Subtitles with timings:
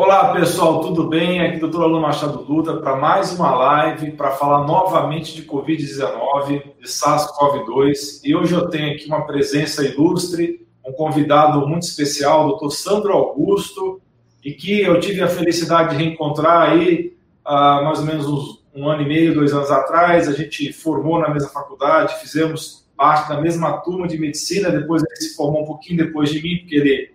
[0.00, 1.40] Olá pessoal, tudo bem?
[1.40, 1.82] Aqui é o Dr.
[1.82, 8.20] Alan Machado Dutra para mais uma live para falar novamente de Covid-19, de SARS-CoV-2.
[8.22, 12.70] E hoje eu tenho aqui uma presença ilustre, um convidado muito especial, o Dr.
[12.70, 14.00] Sandro Augusto,
[14.44, 18.88] e que eu tive a felicidade de reencontrar aí há mais ou menos uns, um
[18.88, 20.28] ano e meio, dois anos atrás.
[20.28, 24.70] A gente formou na mesma faculdade, fizemos parte da mesma turma de medicina.
[24.70, 27.10] Depois ele se formou um pouquinho depois de mim, porque ele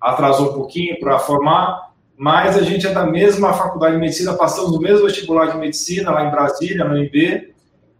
[0.00, 1.87] atrasou um pouquinho para formar
[2.18, 6.10] mas a gente é da mesma faculdade de medicina, passamos no mesmo vestibular de medicina
[6.10, 7.54] lá em Brasília, no IB,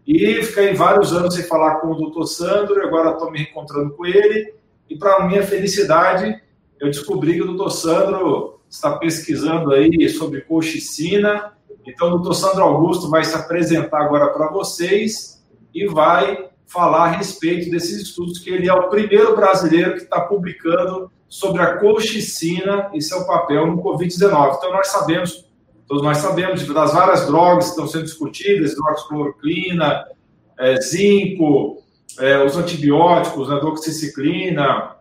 [0.05, 4.05] e fiquei vários anos sem falar com o doutor Sandro, agora estou me reencontrando com
[4.05, 4.53] ele,
[4.89, 6.37] e para minha felicidade,
[6.81, 11.53] eu descobri que o doutor Sandro está pesquisando aí sobre coxicina,
[11.87, 15.41] então o doutor Sandro Augusto vai se apresentar agora para vocês
[15.73, 20.19] e vai falar a respeito desses estudos, que ele é o primeiro brasileiro que está
[20.19, 24.57] publicando sobre a colchicina e seu papel no Covid-19.
[24.57, 25.45] Então, nós sabemos,
[25.87, 30.05] todos nós sabemos das várias drogas que estão sendo discutidas, hidroxicloroquina,
[30.57, 31.83] é, zinco,
[32.19, 34.95] é, os antibióticos, né, doxiciclina,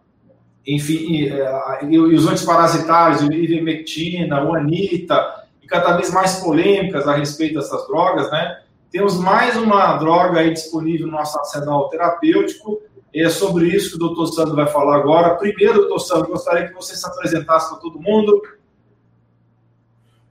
[0.67, 7.55] enfim, é, e, os antiparasitários, ivermectina, o anita, e cada vez mais polêmicas a respeito
[7.55, 8.61] dessas drogas, né?
[8.91, 12.81] Temos mais uma droga aí disponível no nosso arsenal terapêutico,
[13.19, 15.35] e é sobre isso que o doutor Sandro vai falar agora.
[15.35, 18.41] Primeiro, doutor Sandro, gostaria que você se apresentasse para todo mundo.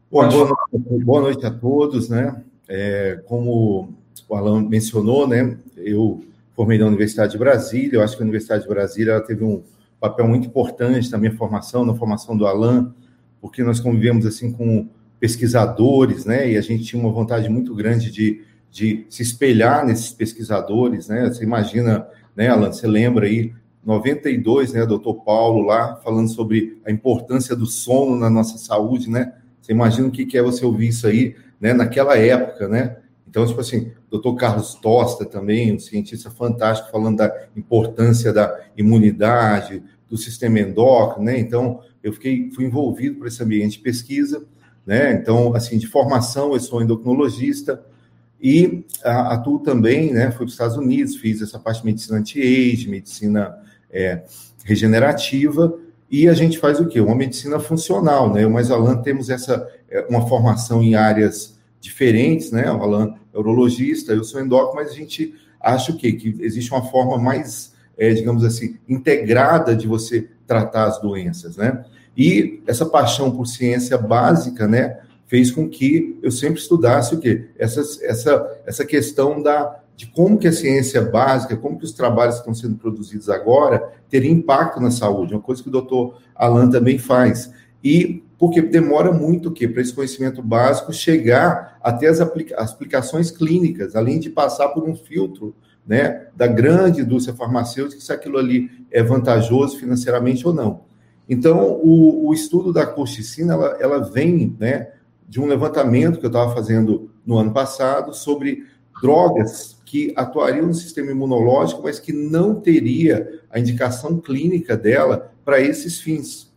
[0.09, 2.41] Boa, noite, boa noite a todos, né?
[2.65, 3.93] É, como
[4.29, 5.57] o Alan mencionou, né?
[5.75, 6.23] Eu
[6.55, 9.61] formei na Universidade de Brasília, eu acho que a Universidade de Brasília teve um
[9.99, 12.95] papel muito importante na minha formação, na formação do Alan,
[13.41, 14.87] porque nós convivemos assim com
[15.19, 16.53] pesquisadores, né?
[16.53, 21.27] E a gente tinha uma vontade muito grande de, de se espelhar nesses pesquisadores, né?
[21.27, 22.07] Você imagina
[22.37, 22.71] né, Alan?
[22.71, 23.51] Você lembra aí,
[23.83, 29.33] 92, né, doutor Paulo lá, falando sobre a importância do sono na nossa saúde, né?
[29.59, 32.97] Você imagina o que é você ouvir isso aí, né, naquela época, né?
[33.27, 39.83] Então, tipo assim, doutor Carlos Tosta também, um cientista fantástico, falando da importância da imunidade,
[40.07, 41.39] do sistema endócrino, né?
[41.39, 44.45] Então, eu fiquei, fui envolvido por esse ambiente de pesquisa,
[44.85, 45.11] né?
[45.13, 47.83] Então, assim, de formação, eu sou endocrinologista,
[48.41, 52.89] e atuo também, né, fui para os Estados Unidos, fiz essa parte de medicina anti-age,
[52.89, 53.57] medicina
[53.89, 54.23] é,
[54.63, 55.77] regenerativa,
[56.09, 57.01] e a gente faz o quê?
[57.01, 58.43] Uma medicina funcional, né?
[58.43, 62.71] Eu mais Alan temos essa, é, uma formação em áreas diferentes, né?
[62.71, 66.13] O Alan é urologista, eu sou endócrino, mas a gente acha o quê?
[66.13, 71.83] Que existe uma forma mais, é, digamos assim, integrada de você tratar as doenças, né?
[72.15, 74.99] E essa paixão por ciência básica, né?
[75.27, 77.49] Fez com que eu sempre estudasse o quê?
[77.57, 82.35] Essa, essa, essa questão da, de como que a ciência básica, como que os trabalhos
[82.35, 86.69] que estão sendo produzidos agora teriam impacto na saúde, uma coisa que o doutor Alan
[86.69, 87.51] também faz.
[87.83, 93.31] E porque demora muito que para esse conhecimento básico chegar até as, aplica as aplicações
[93.31, 95.55] clínicas, além de passar por um filtro
[95.85, 100.81] né, da grande indústria farmacêutica, se aquilo ali é vantajoso financeiramente ou não.
[101.29, 104.89] Então, o, o estudo da colchicina, ela, ela vem né,
[105.27, 108.65] de um levantamento que eu estava fazendo no ano passado sobre
[109.01, 115.61] drogas que atuariam no sistema imunológico, mas que não teria a indicação clínica dela para
[115.61, 116.51] esses fins.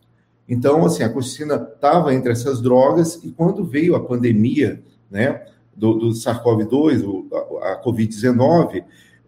[0.47, 5.45] Então, assim, a colchicina estava entre essas drogas e quando veio a pandemia, né,
[5.75, 7.25] do, do SARS-CoV-2,
[7.61, 8.83] a, a Covid-19,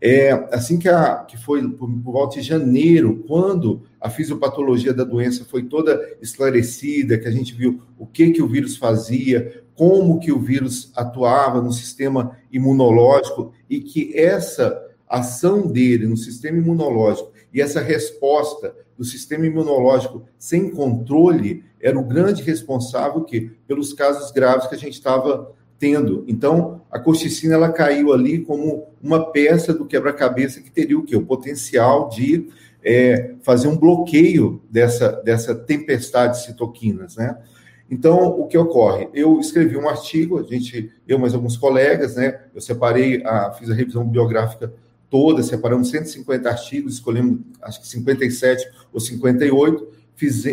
[0.05, 5.05] é, assim que, a, que foi por, por volta de janeiro, quando a fisiopatologia da
[5.05, 10.19] doença foi toda esclarecida, que a gente viu o que, que o vírus fazia, como
[10.19, 14.77] que o vírus atuava no sistema imunológico e que essa
[15.07, 22.03] ação dele no sistema imunológico e essa resposta do sistema imunológico sem controle era o
[22.03, 26.23] grande responsável que pelos casos graves que a gente estava tendo.
[26.29, 31.13] Então, a corticina ela caiu ali como uma peça do quebra-cabeça que teria o quê?
[31.13, 32.47] O potencial de
[32.81, 37.37] é, fazer um bloqueio dessa, dessa tempestade de citoquinas, né?
[37.91, 39.09] Então, o que ocorre?
[39.13, 42.39] Eu escrevi um artigo, a gente, eu mais alguns colegas, né?
[42.55, 44.73] Eu separei, a, fiz a revisão biográfica
[45.09, 49.85] toda, separamos 150 artigos, escolhemos acho que 57 ou 58,
[50.15, 50.45] fiz,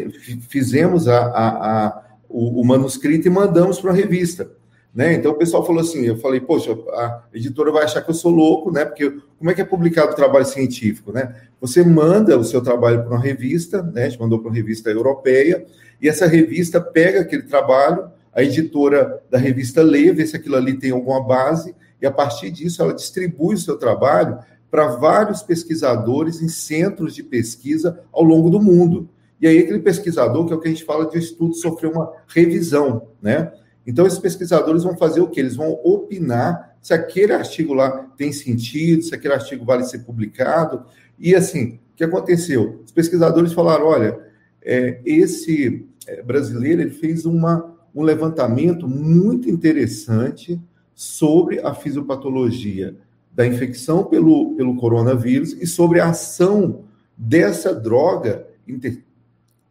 [0.49, 4.58] fizemos a, a, a o, o manuscrito e mandamos para a revista.
[4.92, 5.14] Né?
[5.14, 8.32] Então o pessoal falou assim, eu falei, poxa, a editora vai achar que eu sou
[8.32, 8.84] louco, né?
[8.84, 11.32] Porque como é que é publicado o trabalho científico, né?
[11.60, 14.06] Você manda o seu trabalho para uma revista, né?
[14.06, 15.64] A gente mandou para uma revista europeia,
[16.02, 20.76] e essa revista pega aquele trabalho, a editora da revista lê, vê se aquilo ali
[20.76, 24.38] tem alguma base, e a partir disso ela distribui o seu trabalho
[24.70, 29.08] para vários pesquisadores em centros de pesquisa ao longo do mundo.
[29.40, 32.12] E aí aquele pesquisador, que é o que a gente fala de estudo, sofreu uma
[32.28, 33.52] revisão, né?
[33.90, 35.40] Então esses pesquisadores vão fazer o quê?
[35.40, 40.84] Eles vão opinar se aquele artigo lá tem sentido, se aquele artigo vale ser publicado.
[41.19, 42.81] E assim, o que aconteceu?
[42.87, 44.16] Os pesquisadores falaram, olha,
[44.62, 50.60] é, esse é, brasileiro ele fez uma, um levantamento muito interessante
[50.94, 52.96] sobre a fisiopatologia
[53.32, 56.84] da infecção pelo, pelo coronavírus e sobre a ação
[57.16, 58.46] dessa droga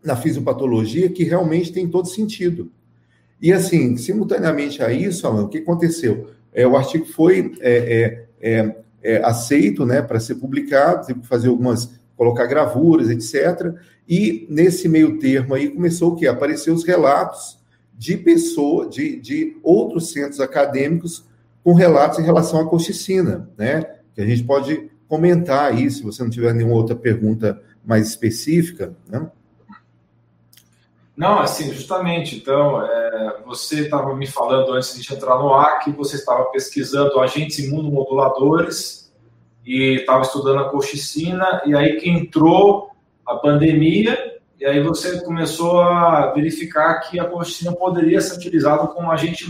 [0.03, 2.69] na fisiopatologia que realmente tem todo sentido.
[3.41, 6.29] E assim, simultaneamente a isso, Alan, o que aconteceu?
[6.53, 11.27] É, o artigo foi é, é, é, é aceito né, para ser publicado, teve que
[11.27, 13.73] fazer algumas, colocar gravuras, etc.
[14.07, 16.27] E nesse meio termo aí começou o quê?
[16.27, 17.59] Apareceu os relatos
[17.97, 21.25] de pessoas, de, de outros centros acadêmicos
[21.63, 23.83] com relatos em relação à colchicina, né?
[24.15, 28.95] Que a gente pode comentar aí, se você não tiver nenhuma outra pergunta mais específica,
[29.09, 29.29] né?
[31.19, 32.37] Não, assim, justamente.
[32.37, 37.19] Então, é, você estava me falando antes de entrar no ar que você estava pesquisando
[37.19, 39.13] agentes imunomoduladores
[39.65, 42.91] e estava estudando a colchicina, e aí que entrou
[43.25, 49.11] a pandemia, e aí você começou a verificar que a colchicina poderia ser utilizada como
[49.11, 49.45] agente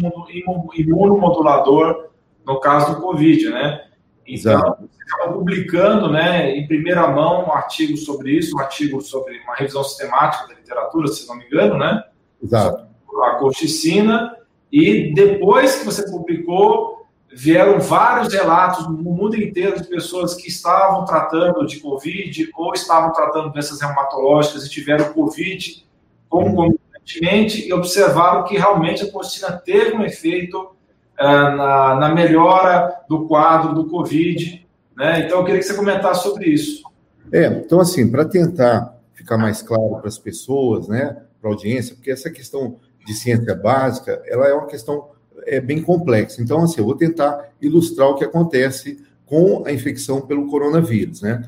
[0.73, 2.09] imunomodulador
[2.47, 3.88] no caso do Covid, né?
[4.29, 9.55] Então, você publicando, né, em primeira mão um artigo sobre isso, um artigo sobre uma
[9.55, 12.03] revisão sistemática da literatura, se não me engano, né?
[12.43, 12.87] Exato.
[13.23, 14.35] A colchicina,
[14.71, 21.05] e depois que você publicou, vieram vários relatos no mundo inteiro de pessoas que estavam
[21.05, 25.85] tratando de Covid ou estavam tratando doenças reumatológicas e tiveram Covid
[26.27, 30.75] concomitantemente e observaram que realmente a colchicina teve um efeito
[31.23, 34.67] na, na, melhora do quadro do Covid.
[34.97, 35.25] Né?
[35.25, 36.83] Então, eu queria que você comentasse sobre isso.
[37.31, 41.95] É, então, assim, para tentar ficar mais claro para as pessoas, né, para a audiência,
[41.95, 45.09] porque essa questão de ciência básica, ela é uma questão
[45.45, 46.41] é bem complexo.
[46.41, 51.43] Então, assim, eu vou tentar ilustrar o que acontece com a infecção pelo coronavírus, né?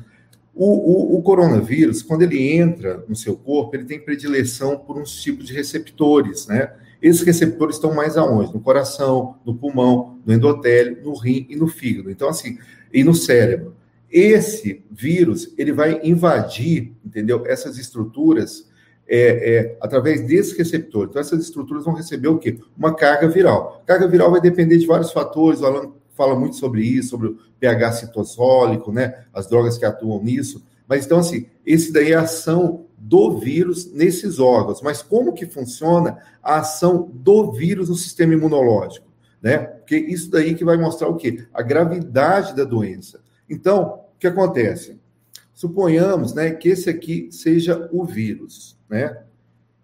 [0.54, 5.22] O, o, o, coronavírus, quando ele entra no seu corpo, ele tem predileção por uns
[5.22, 6.72] tipos de receptores, né?
[7.02, 8.54] Esses receptores estão mais aonde?
[8.54, 12.10] No coração, no pulmão, no endotélio, no rim e no fígado.
[12.10, 12.58] Então, assim,
[12.94, 13.74] e no cérebro.
[14.08, 17.44] Esse vírus, ele vai invadir, entendeu?
[17.46, 18.70] Essas estruturas
[19.08, 21.08] é, é, através desse receptor.
[21.08, 22.58] Então, essas estruturas vão receber o quê?
[22.76, 23.82] Uma carga viral.
[23.84, 27.38] Carga viral vai depender de vários fatores, o Alan fala muito sobre isso, sobre o
[27.58, 29.24] pH citosólico, né?
[29.32, 30.62] As drogas que atuam nisso.
[30.86, 34.80] Mas então, assim, esse daí é a ação do vírus nesses órgãos.
[34.80, 39.10] Mas como que funciona a ação do vírus no sistema imunológico?
[39.42, 39.58] Né?
[39.58, 41.44] Porque isso daí que vai mostrar o quê?
[41.52, 43.20] A gravidade da doença.
[43.50, 45.00] Então, o que acontece?
[45.52, 49.22] Suponhamos né, que esse aqui seja o vírus, né?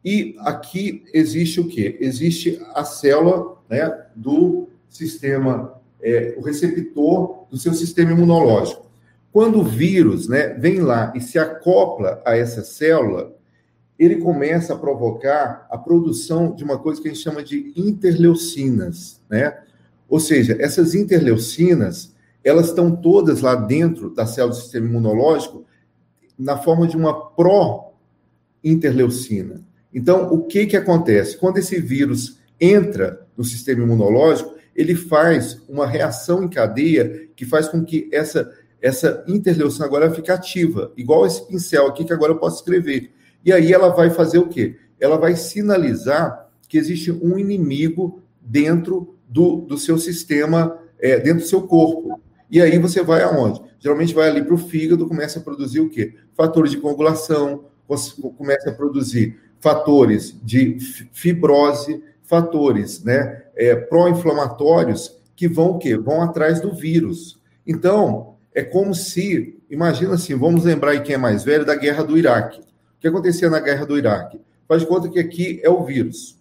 [0.04, 1.98] E aqui existe o quê?
[2.00, 8.87] Existe a célula né, do sistema, é, o receptor do seu sistema imunológico.
[9.32, 13.36] Quando o vírus né, vem lá e se acopla a essa célula,
[13.98, 19.20] ele começa a provocar a produção de uma coisa que a gente chama de interleucinas,
[19.28, 19.58] né?
[20.08, 25.66] Ou seja, essas interleucinas, elas estão todas lá dentro da célula do sistema imunológico
[26.38, 29.60] na forma de uma pró-interleucina.
[29.92, 31.36] Então, o que, que acontece?
[31.36, 37.68] Quando esse vírus entra no sistema imunológico, ele faz uma reação em cadeia que faz
[37.68, 42.38] com que essa, essa interleucina agora fique ativa, igual esse pincel aqui que agora eu
[42.38, 43.12] posso escrever.
[43.44, 44.76] E aí ela vai fazer o quê?
[45.00, 51.48] Ela vai sinalizar que existe um inimigo dentro do, do seu sistema, é, dentro do
[51.48, 52.20] seu corpo.
[52.50, 53.60] E aí você vai aonde?
[53.78, 56.14] Geralmente vai ali para o fígado, começa a produzir o quê?
[56.34, 57.64] Fatores de coagulação,
[58.36, 60.78] começa a produzir fatores de
[61.12, 65.96] fibrose, fatores né, é, pró-inflamatórios que vão o quê?
[65.96, 67.40] Vão atrás do vírus.
[67.66, 72.02] Então, é como se, imagina assim, vamos lembrar aí quem é mais velho da guerra
[72.02, 72.60] do Iraque.
[72.60, 74.40] O que acontecia na guerra do Iraque?
[74.66, 76.38] Faz conta que aqui é o vírus.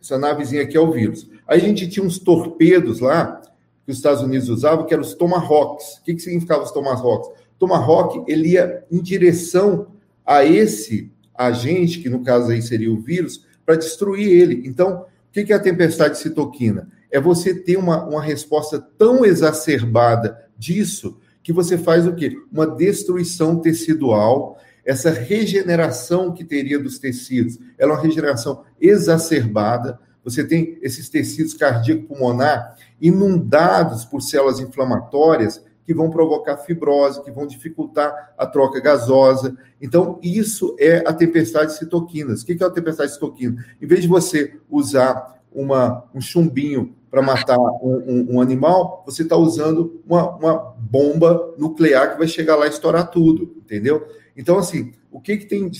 [0.00, 1.28] Essa navezinha aqui é o vírus.
[1.46, 3.40] Aí a gente tinha uns torpedos lá
[3.84, 5.98] que os Estados Unidos usavam, que eram os Tomahawks.
[5.98, 7.30] O que, que significava os Tomahawks?
[7.58, 9.88] Tomahawk, ele ia em direção
[10.24, 14.62] a esse agente, que no caso aí seria o vírus, para destruir ele.
[14.66, 16.88] Então, o que, que é a tempestade citoquina?
[17.10, 22.36] É você ter uma, uma resposta tão exacerbada disso que você faz o quê?
[22.52, 29.98] Uma destruição tecidual, essa regeneração que teria dos tecidos, ela é uma regeneração exacerbada.
[30.22, 37.46] Você tem esses tecidos cardíaco-pulmonar inundados por células inflamatórias que vão provocar fibrose, que vão
[37.46, 39.56] dificultar a troca gasosa.
[39.80, 42.42] Então, isso é a tempestade de citoquinas.
[42.42, 43.64] O que é a tempestade de citoquinas?
[43.80, 49.22] Em vez de você usar uma, um chumbinho para matar um, um, um, animal, você
[49.22, 54.06] está usando uma, uma bomba nuclear que vai chegar lá e estourar tudo, entendeu?
[54.36, 55.70] Então, assim, o que, que tem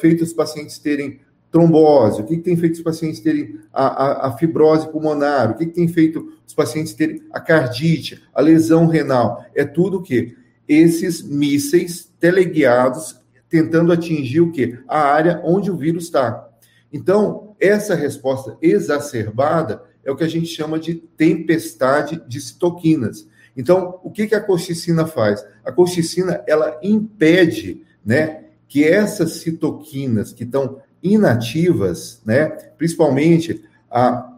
[0.00, 2.22] feito os pacientes terem trombose?
[2.22, 5.50] O que, que tem feito os pacientes terem a, a, a fibrose pulmonar?
[5.50, 9.44] O que, que tem feito os pacientes terem a cardite, a lesão renal?
[9.54, 10.34] É tudo o quê?
[10.66, 14.78] Esses mísseis teleguiados tentando atingir o quê?
[14.88, 16.48] A área onde o vírus está.
[16.92, 23.26] Então, essa resposta exacerbada é o que a gente chama de tempestade de citoquinas.
[23.56, 25.44] Então, o que, a colchicina faz?
[25.64, 32.46] A colchicina, ela impede, né, que essas citoquinas que estão inativas, né,
[32.76, 34.32] principalmente a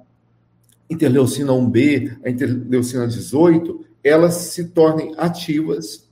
[0.88, 6.06] interleucina 1B, a interleucina 18, elas se tornem ativas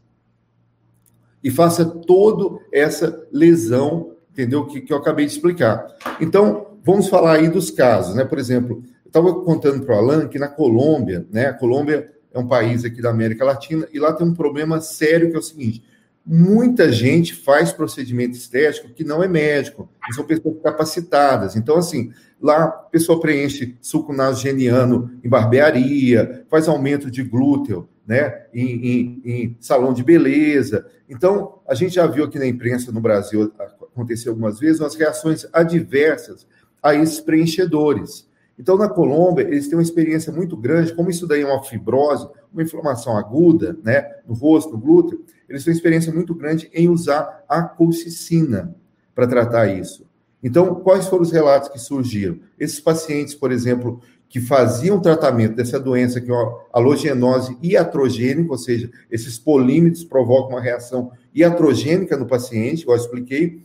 [1.43, 4.65] e faça toda essa lesão, entendeu?
[4.67, 5.87] Que, que eu acabei de explicar.
[6.19, 8.25] Então, vamos falar aí dos casos, né?
[8.25, 8.83] Por exemplo,
[9.15, 11.47] estava contando para o Alan que na Colômbia, né?
[11.47, 15.31] A Colômbia é um país aqui da América Latina, e lá tem um problema sério
[15.31, 15.85] que é o seguinte:
[16.27, 21.55] muita gente faz procedimento estético que não é médico, são pessoas capacitadas.
[21.55, 22.11] Então, assim,
[22.43, 29.23] lá a pessoa preenche suco nasogeniano em barbearia, faz aumento de glúteo, né, em, em,
[29.25, 30.87] em, salão de beleza.
[31.09, 35.47] Então, a gente já viu aqui na imprensa no Brasil acontecer algumas vezes umas reações
[35.53, 36.47] adversas
[36.83, 38.27] a esses preenchedores.
[38.59, 42.29] Então, na Colômbia, eles têm uma experiência muito grande, como isso daí é uma fibrose,
[42.53, 46.89] uma inflamação aguda, né, no rosto, no glúteo, eles têm uma experiência muito grande em
[46.89, 48.75] usar a colchicina
[49.15, 50.07] para tratar isso.
[50.43, 52.39] Então, quais foram os relatos que surgiram?
[52.59, 56.35] Esses pacientes, por exemplo, que faziam tratamento dessa doença, que é
[56.73, 63.63] halogenose iatrogênica, ou seja, esses polímeros provocam uma reação iatrogênica no paciente, eu expliquei,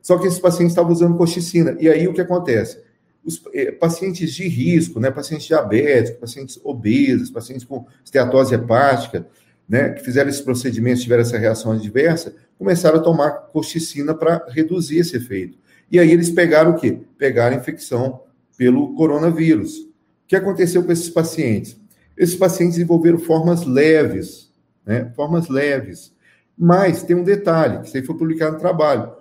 [0.00, 1.76] só que esses pacientes estavam usando colchicina.
[1.80, 2.80] E aí o que acontece?
[3.24, 9.26] Os eh, pacientes de risco, né, pacientes diabéticos, pacientes obesos, pacientes com esteatose hepática,
[9.68, 14.98] né, que fizeram esses procedimentos, tiveram essa reação adversa, começaram a tomar colchicina para reduzir
[14.98, 15.58] esse efeito.
[15.90, 16.98] E aí eles pegaram o quê?
[17.16, 18.20] Pegaram infecção
[18.56, 19.78] pelo coronavírus.
[19.78, 19.88] O
[20.26, 21.76] que aconteceu com esses pacientes?
[22.16, 24.52] Esses pacientes desenvolveram formas leves,
[24.84, 26.12] né, formas leves.
[26.56, 29.12] Mas tem um detalhe, que isso aí foi publicado no trabalho.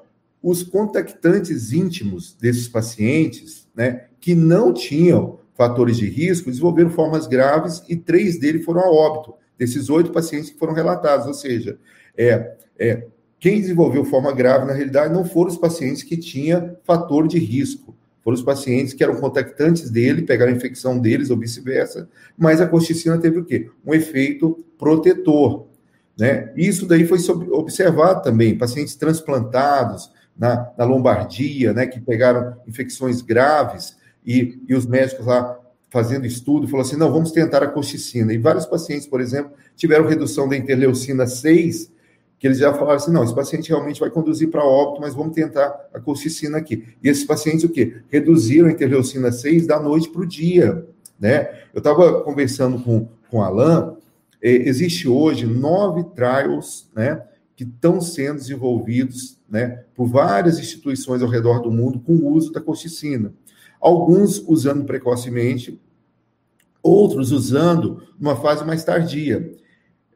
[0.42, 7.84] Os contactantes íntimos desses pacientes, né, que não tinham fatores de risco, desenvolveram formas graves
[7.88, 11.28] e três deles foram a óbito, desses oito pacientes que foram relatados.
[11.28, 11.78] Ou seja,
[12.18, 13.06] é, é,
[13.40, 17.96] quem desenvolveu forma grave, na realidade, não foram os pacientes que tinham fator de risco,
[18.24, 22.68] foram os pacientes que eram contactantes dele, pegaram a infecção deles ou vice-versa, mas a
[22.68, 23.70] colchicina teve o quê?
[23.86, 25.68] Um efeito protetor.
[26.18, 26.54] Né?
[26.56, 27.20] Isso daí foi
[27.52, 34.86] observado também, pacientes transplantados, na, na Lombardia, né, que pegaram infecções graves, e, e os
[34.86, 35.60] médicos lá
[35.90, 38.34] fazendo estudo, falou assim, não, vamos tentar a colchicina.
[38.34, 41.92] E vários pacientes, por exemplo, tiveram redução da interleucina 6,
[42.40, 45.36] que eles já falaram assim, não, esse paciente realmente vai conduzir para óbito, mas vamos
[45.36, 46.84] tentar a colchicina aqui.
[47.04, 48.02] E esses pacientes, o quê?
[48.10, 50.84] Reduziram a interleucina 6 da noite para o dia,
[51.20, 51.50] né?
[51.74, 53.96] Eu estava conversando com, com o Alan,
[54.42, 57.24] eh, existe hoje nove trials, né,
[57.56, 62.52] que estão sendo desenvolvidos né, por várias instituições ao redor do mundo com o uso
[62.52, 63.32] da colchicina.
[63.80, 65.80] Alguns usando precocemente,
[66.82, 69.54] outros usando numa fase mais tardia.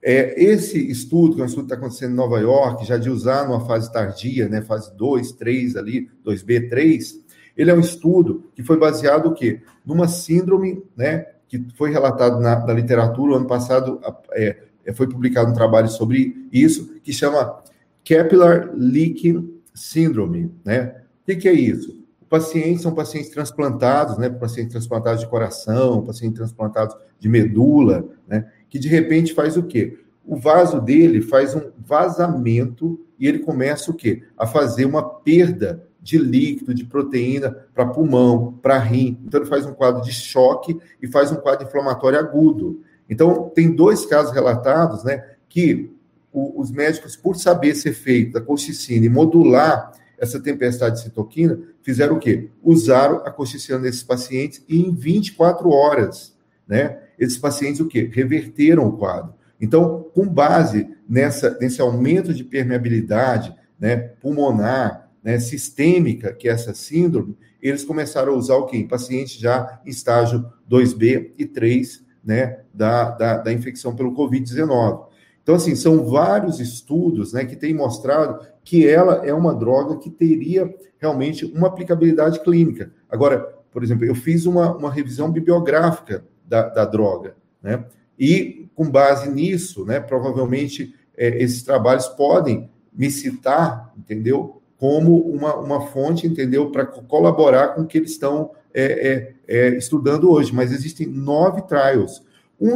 [0.02, 3.12] É, esse estudo, que é um estudo que está acontecendo em Nova York, já de
[3.12, 7.24] usar numa fase tardia, né, fase 2, 3 ali, 2B, 3,
[7.56, 9.62] ele é um estudo que foi baseado o quê?
[9.86, 14.02] Numa síndrome, né, que foi relatado na, na literatura, ano passado
[14.32, 14.58] é,
[14.96, 17.62] foi publicado um trabalho sobre isso, que chama
[18.08, 20.96] Capillary Leaking Syndrome, né?
[21.22, 22.06] O que, que é isso?
[22.30, 24.30] Pacientes são pacientes transplantados, né?
[24.30, 28.50] Pacientes transplantados de coração, pacientes transplantados de medula, né?
[28.70, 30.00] Que de repente faz o quê?
[30.26, 34.24] O vaso dele faz um vazamento e ele começa o quê?
[34.38, 39.20] A fazer uma perda de líquido, de proteína para pulmão, para rim.
[39.26, 42.82] Então ele faz um quadro de choque e faz um quadro inflamatório agudo.
[43.10, 45.24] Então tem dois casos relatados, né?
[45.50, 45.97] Que
[46.32, 51.60] o, os médicos, por saber esse efeito da colchicina e modular essa tempestade de citoquina,
[51.82, 52.50] fizeram o quê?
[52.64, 56.36] Usaram a colchicina nesses pacientes e em 24 horas,
[56.68, 57.00] né?
[57.20, 58.10] Esses pacientes o quê?
[58.12, 59.34] Reverteram o quadro.
[59.60, 66.74] Então, com base nessa, nesse aumento de permeabilidade né, pulmonar, né, sistêmica, que é essa
[66.74, 68.86] síndrome, eles começaram a usar o quê?
[68.88, 75.07] Pacientes já em estágio 2B e 3 né, da, da, da infecção pelo Covid-19.
[75.48, 80.10] Então, assim, são vários estudos né, que têm mostrado que ela é uma droga que
[80.10, 82.92] teria realmente uma aplicabilidade clínica.
[83.10, 87.86] Agora, por exemplo, eu fiz uma, uma revisão bibliográfica da, da droga, né?
[88.20, 94.62] E com base nisso, né, provavelmente é, esses trabalhos podem me citar, entendeu?
[94.78, 96.72] Como uma, uma fonte, entendeu?
[96.72, 100.54] Para colaborar com o que eles estão é, é, é, estudando hoje.
[100.54, 102.22] Mas existem nove trials.
[102.60, 102.76] Um,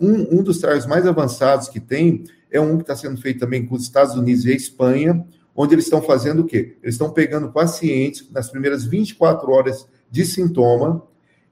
[0.00, 3.64] um, um dos trials mais avançados que tem é um que está sendo feito também
[3.64, 5.24] com os Estados Unidos e a Espanha,
[5.54, 6.76] onde eles estão fazendo o quê?
[6.82, 11.02] Eles estão pegando pacientes nas primeiras 24 horas de sintoma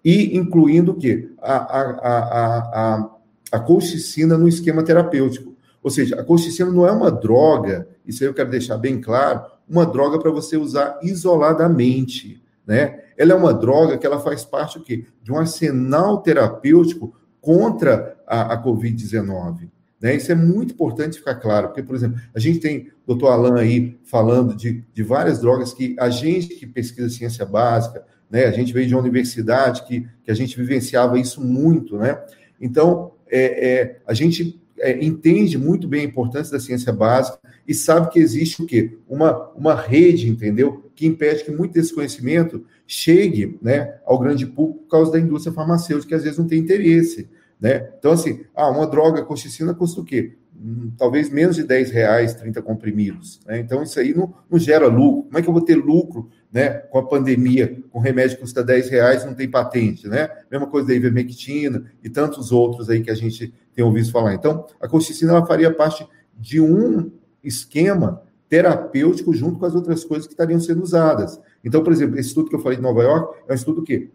[0.04, 1.30] e incluindo o quê?
[1.40, 3.10] A, a, a, a,
[3.52, 5.54] a colchicina no esquema terapêutico.
[5.82, 9.42] Ou seja, a colchicina não é uma droga, isso aí eu quero deixar bem claro,
[9.68, 13.00] uma droga para você usar isoladamente, né?
[13.16, 15.06] Ela é uma droga que ela faz parte o quê?
[15.22, 19.68] de um arsenal terapêutico contra a, a Covid-19.
[20.00, 20.16] Né?
[20.16, 23.60] Isso é muito importante ficar claro, porque, por exemplo, a gente tem o doutor Alain
[23.60, 28.46] aí falando de, de várias drogas que a gente que pesquisa ciência básica, né?
[28.46, 32.18] a gente veio de uma universidade que, que a gente vivenciava isso muito, né?
[32.60, 37.74] Então, é, é a gente é, entende muito bem a importância da ciência básica e
[37.74, 38.96] sabe que existe o quê?
[39.08, 40.90] Uma, uma rede, entendeu?
[40.94, 45.54] Que impede que muito desse conhecimento chegue né, ao grande público por causa da indústria
[45.54, 47.30] farmacêutica, que às vezes não tem interesse.
[47.60, 47.88] Né?
[47.96, 50.36] Então, assim, ah, uma droga colchicina custa o quê?
[50.60, 53.40] Hum, talvez menos de 10 reais, 30 comprimidos.
[53.46, 53.60] Né?
[53.60, 55.22] Então, isso aí não, não gera lucro.
[55.22, 58.64] Como é que eu vou ter lucro né, com a pandemia, com remédio que custa
[58.64, 60.28] 10 reais não tem patente, né?
[60.50, 64.34] Mesma coisa da ivermectina e tantos outros aí que a gente tem ouvido falar.
[64.34, 66.04] Então, a colchicina ela faria parte
[66.36, 67.12] de um
[67.44, 71.40] esquema terapêutico junto com as outras coisas que estariam sendo usadas.
[71.64, 74.10] Então, por exemplo, esse estudo que eu falei de Nova York é um estudo que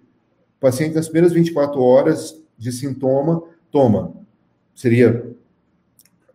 [0.58, 4.14] o paciente nas primeiras 24 horas de sintoma toma,
[4.74, 5.32] seria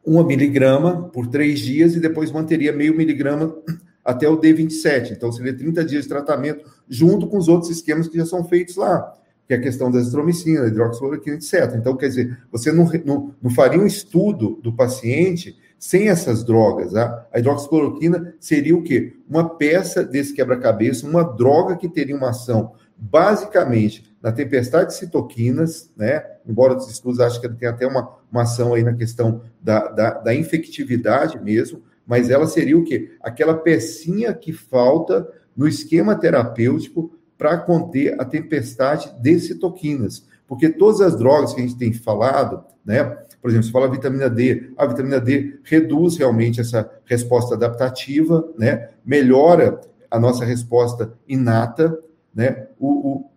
[0.05, 3.57] uma miligrama por três dias e depois manteria meio miligrama
[4.05, 5.12] até o D27.
[5.12, 8.76] Então, seria 30 dias de tratamento junto com os outros esquemas que já são feitos
[8.76, 9.17] lá
[9.50, 11.75] que é a questão da azitromicina, hidroxicloroquina, etc.
[11.75, 16.95] Então, quer dizer, você não, não, não faria um estudo do paciente sem essas drogas.
[16.95, 19.16] A, a hidroxicloroquina seria o quê?
[19.27, 25.90] Uma peça desse quebra-cabeça, uma droga que teria uma ação basicamente na tempestade de citoquinas,
[25.97, 26.23] né?
[26.47, 29.88] Embora os estudos achem que ele tem até uma, uma ação aí na questão da,
[29.88, 33.12] da, da infectividade mesmo, mas ela seria o quê?
[33.23, 40.27] Aquela pecinha que falta no esquema terapêutico para conter a tempestade de citoquinas.
[40.47, 43.16] Porque todas as drogas que a gente tem falado, né?
[43.40, 48.90] Por exemplo, se fala vitamina D, a vitamina D reduz realmente essa resposta adaptativa, né?
[49.05, 51.98] Melhora a nossa resposta inata,
[52.35, 52.66] né?
[52.79, 52.88] O,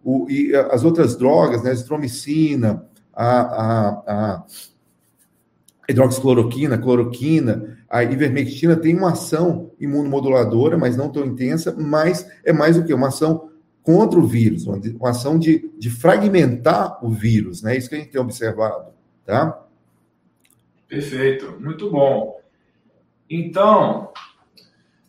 [0.03, 1.69] o, o, e as outras drogas, né?
[1.69, 4.43] A estromicina, a, a, a
[5.87, 12.77] hidroxicloroquina, cloroquina, a ivermectina tem uma ação imunomoduladora, mas não tão intensa, mas é mais
[12.77, 12.93] o que?
[12.93, 13.49] Uma ação
[13.83, 17.77] contra o vírus, uma ação de, de fragmentar o vírus, né?
[17.77, 18.91] Isso que a gente tem observado,
[19.25, 19.61] tá?
[20.93, 22.39] Perfeito, muito bom.
[23.27, 24.11] Então,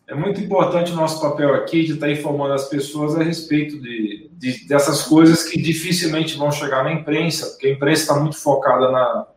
[0.07, 4.27] é muito importante o nosso papel aqui de estar informando as pessoas a respeito de,
[4.33, 8.91] de dessas coisas que dificilmente vão chegar na imprensa, porque a imprensa está muito focada
[8.91, 9.27] na,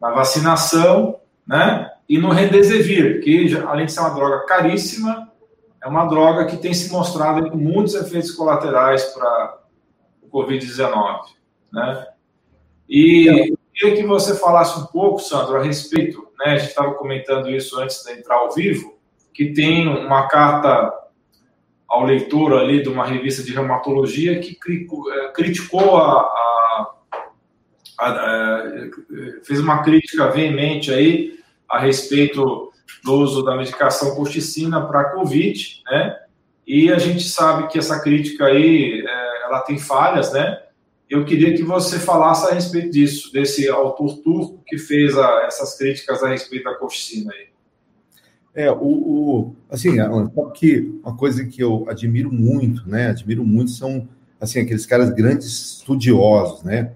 [0.00, 1.90] na vacinação, né?
[2.08, 5.32] E no Redesivir, que além de ser uma droga caríssima,
[5.82, 9.58] é uma droga que tem se mostrado com muitos efeitos colaterais para
[10.22, 11.22] o Covid-19.
[11.72, 12.06] Né?
[12.88, 16.94] E eu queria que você falasse um pouco, Sandro, a respeito, né, a gente estava
[16.94, 18.98] comentando isso antes de entrar ao vivo,
[19.32, 20.92] que tem uma carta
[21.88, 24.58] ao leitor ali de uma revista de reumatologia que
[25.12, 26.94] é, criticou a, a,
[27.98, 28.62] a, a
[29.44, 31.38] fez uma crítica veemente aí
[31.68, 32.72] a respeito
[33.04, 36.18] do uso da medicação colchicina para COVID, né?
[36.66, 40.60] E a gente sabe que essa crítica aí, é, ela tem falhas, né?
[41.08, 45.76] Eu queria que você falasse a respeito disso, desse autor turco que fez a, essas
[45.76, 47.48] críticas a respeito da colchicina aí.
[48.54, 53.08] É, o, o assim, Alan, que uma coisa que eu admiro muito, né?
[53.08, 54.08] Admiro muito são
[54.40, 55.46] assim aqueles caras grandes
[55.78, 56.92] estudiosos, né?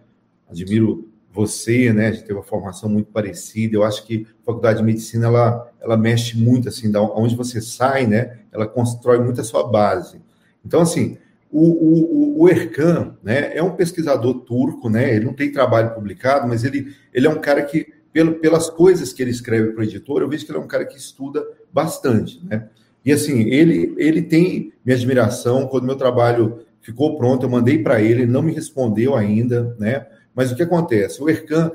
[0.51, 2.09] Admiro você, né?
[2.09, 3.77] A gente teve uma formação muito parecida.
[3.77, 7.61] Eu acho que a faculdade de medicina ela, ela mexe muito assim, da onde você
[7.61, 8.39] sai, né?
[8.53, 10.21] Ela constrói muito a sua base.
[10.65, 11.17] Então, assim,
[11.53, 13.55] o, o, o Erkan, né?
[13.55, 15.15] É um pesquisador turco, né?
[15.15, 19.13] Ele não tem trabalho publicado, mas ele, ele é um cara que, pelo, pelas coisas
[19.13, 21.45] que ele escreve para o editor, eu vejo que ele é um cara que estuda
[21.73, 22.69] bastante, né?
[23.05, 25.67] E assim, ele, ele tem minha admiração.
[25.67, 30.07] Quando meu trabalho ficou pronto, eu mandei para ele, ele não me respondeu ainda, né?
[30.35, 31.23] Mas o que acontece?
[31.23, 31.71] O ERCAN,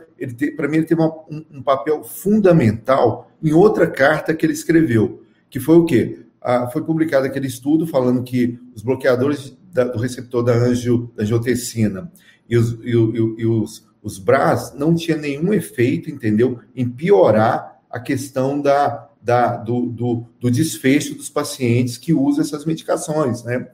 [0.56, 5.22] para mim, ele teve uma, um, um, papel fundamental em outra carta que ele escreveu,
[5.50, 6.26] que foi o quê?
[6.42, 12.12] Ah, foi publicado aquele estudo falando que os bloqueadores da, do receptor da, angio, angiotensina
[12.50, 16.60] e os, e, e, e os, os BRAS não tinha nenhum efeito, entendeu?
[16.76, 22.66] Em piorar a questão da, da, do, do, do desfecho dos pacientes que usam essas
[22.66, 23.68] medicações, né?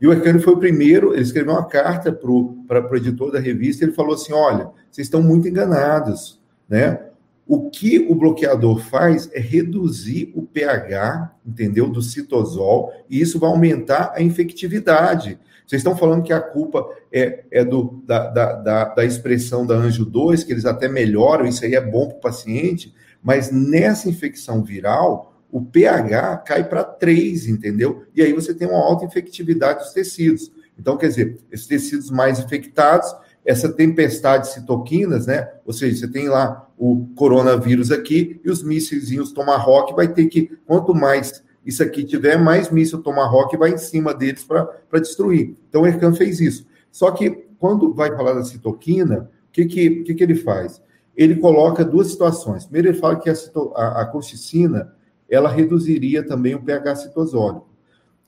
[0.00, 3.84] E o Arcano foi o primeiro, ele escreveu uma carta para o editor da revista,
[3.84, 7.02] ele falou assim, olha, vocês estão muito enganados, né?
[7.46, 13.50] O que o bloqueador faz é reduzir o pH, entendeu, do citosol, e isso vai
[13.50, 15.38] aumentar a infectividade.
[15.70, 19.76] Vocês estão falando que a culpa é, é do, da, da, da, da expressão da
[19.76, 24.08] Anjo 2, que eles até melhoram, isso aí é bom para o paciente, mas nessa
[24.08, 28.02] infecção viral, o pH cai para 3, entendeu?
[28.12, 30.50] E aí você tem uma alta infectividade dos tecidos.
[30.76, 33.14] Então, quer dizer, esses tecidos mais infectados,
[33.46, 35.52] essa tempestade de citoquinas, né?
[35.64, 40.50] Ou seja, você tem lá o coronavírus aqui e os mísseis Tomahawk vai ter que,
[40.66, 45.54] quanto mais isso aqui tiver, mais míssil Tomahawk vai em cima deles para destruir.
[45.68, 46.66] Então, o Ercan fez isso.
[46.90, 50.82] Só que, quando vai falar da citoquina, o que, que, que, que ele faz?
[51.16, 52.64] Ele coloca duas situações.
[52.64, 53.34] Primeiro, ele fala que a,
[53.74, 54.94] a, a colchicina
[55.28, 57.68] ela reduziria também o pH citosólico.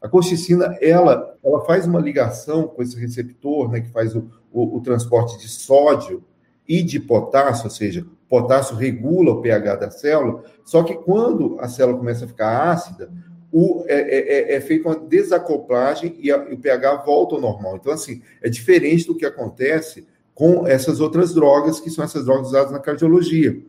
[0.01, 4.77] A colchicina, ela, ela faz uma ligação com esse receptor, né, que faz o, o,
[4.77, 6.23] o transporte de sódio
[6.68, 11.68] e de potássio, ou seja, potássio regula o pH da célula, só que quando a
[11.68, 13.12] célula começa a ficar ácida,
[13.53, 17.40] o, é, é, é, é feita uma desacoplagem e, a, e, o pH volta ao
[17.42, 17.77] normal.
[17.77, 22.49] Então, assim, é diferente do que acontece com essas outras drogas, que são essas drogas
[22.49, 23.61] usadas na cardiologia.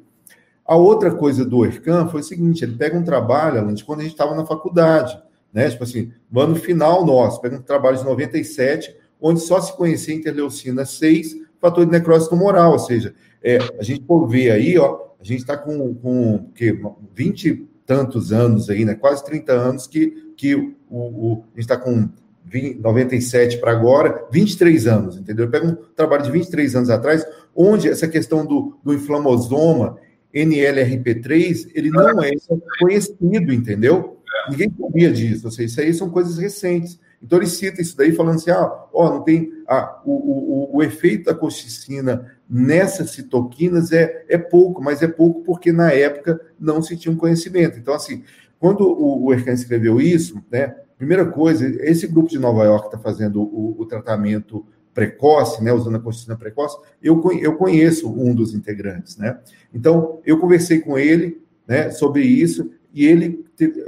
[0.66, 4.00] A outra coisa do ERCAN foi o seguinte: ele pega um trabalho, Alan, de quando
[4.00, 5.22] a gente estava na faculdade,
[5.52, 5.70] né?
[5.70, 10.16] Tipo assim, no ano final nosso, pega um trabalho de 97, onde só se conhecia
[10.16, 15.00] interleucina 6, fator de necrose tumoral, ou seja, é, a gente por ver aí, ó,
[15.20, 16.78] a gente está com, com que,
[17.16, 18.96] 20 e tantos anos aí, né?
[18.96, 22.10] Quase 30 anos que, que o, o a gente está com
[22.46, 25.50] 20, 97 para agora, 23 anos, entendeu?
[25.50, 29.98] Pega um trabalho de 23 anos atrás, onde essa questão do, do inflamosoma
[30.36, 32.32] NLRP3, ele não é
[32.80, 34.13] conhecido, entendeu?
[34.50, 37.00] Ninguém sabia disso, ou seja, isso aí são coisas recentes.
[37.22, 40.84] Então ele cita isso daí falando assim, ah, ó, não tem ah, o, o, o
[40.84, 46.82] efeito da colchicina nessas citoquinas é, é pouco, mas é pouco porque na época não
[46.82, 47.80] se tinha um conhecimento.
[47.80, 48.24] Então, assim,
[48.60, 52.98] quando o, o Erkan escreveu isso, né, primeira coisa, esse grupo de Nova York está
[52.98, 58.54] fazendo o, o tratamento precoce, né, usando a consciência precoce, eu, eu conheço um dos
[58.54, 59.40] integrantes, né?
[59.74, 63.44] Então, eu conversei com ele, né, sobre isso, e ele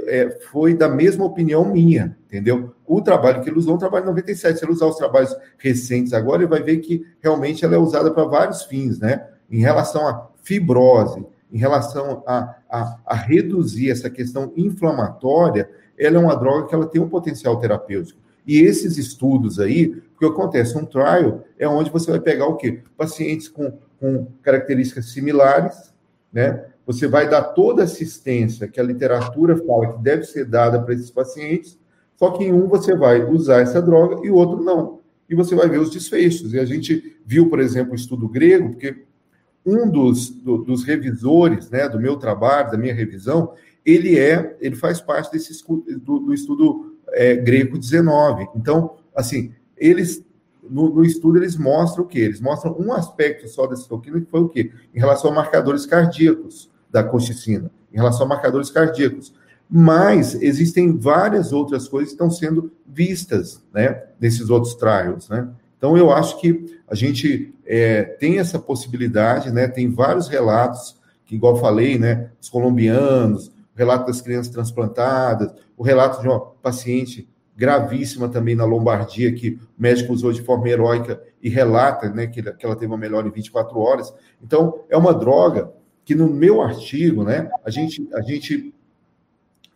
[0.06, 2.74] é, foi da mesma opinião minha, entendeu?
[2.84, 4.58] O trabalho que ele usou é um trabalho de 97.
[4.58, 8.10] Se ele usar os trabalhos recentes agora, ele vai ver que realmente ela é usada
[8.10, 9.24] para vários fins, né?
[9.48, 16.18] Em relação à fibrose, em relação a, a, a reduzir essa questão inflamatória, ela é
[16.18, 18.18] uma droga que ela tem um potencial terapêutico.
[18.44, 20.76] E esses estudos aí, o que acontece?
[20.76, 22.80] Um trial é onde você vai pegar o quê?
[22.96, 25.92] Pacientes com, com características similares,
[26.32, 26.64] né?
[26.86, 30.94] Você vai dar toda a assistência que a literatura fala que deve ser dada para
[30.94, 31.76] esses pacientes,
[32.14, 35.00] só que em um você vai usar essa droga e o outro não.
[35.28, 36.54] E você vai ver os desfechos.
[36.54, 39.02] E a gente viu, por exemplo, o estudo grego, porque
[39.66, 43.52] um dos, do, dos revisores né, do meu trabalho, da minha revisão,
[43.84, 45.52] ele é, ele faz parte desse
[45.98, 48.46] do, do estudo é, grego 19.
[48.54, 50.24] Então, assim, eles
[50.62, 52.20] no, no, estudo eles mostram o quê?
[52.20, 54.72] Eles mostram um aspecto só desse toquina, que foi o quê?
[54.94, 59.34] Em relação a marcadores cardíacos da colchicina, em relação a marcadores cardíacos.
[59.68, 65.48] Mas existem várias outras coisas que estão sendo vistas, né, nesses outros trials, né?
[65.76, 69.68] Então, eu acho que a gente é, tem essa possibilidade, né?
[69.68, 72.30] Tem vários relatos, que igual falei, né?
[72.40, 78.64] Os colombianos, o relato das crianças transplantadas, o relato de uma paciente gravíssima também na
[78.64, 82.86] Lombardia, que o médico usou de forma heróica e relata né, que, que ela teve
[82.86, 84.12] uma melhora em 24 horas.
[84.42, 85.72] Então, é uma droga
[86.06, 88.72] que no meu artigo, né, a gente, a gente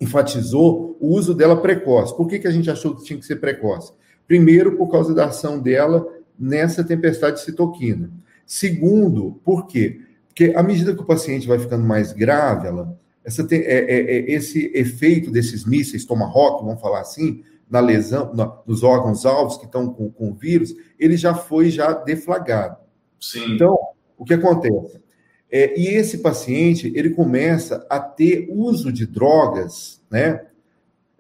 [0.01, 2.17] enfatizou o uso dela precoce.
[2.17, 3.93] Por que, que a gente achou que tinha que ser precoce?
[4.29, 6.07] Primeiro, por causa da ação dela
[6.39, 8.09] nessa tempestade de citoquina.
[8.47, 10.03] Segundo, por quê?
[10.29, 14.31] Porque à medida que o paciente vai ficando mais grave, ela, essa é, é, é,
[14.31, 19.65] esse efeito desses mísseis Tomahawk, vamos falar assim, na lesão, na, nos órgãos alvos que
[19.65, 22.77] estão com, com o vírus, ele já foi já deflagrado.
[23.21, 23.57] Sim.
[23.57, 23.77] Então,
[24.17, 25.10] o que acontece?
[25.51, 30.41] É, e esse paciente, ele começa a ter uso de drogas, né?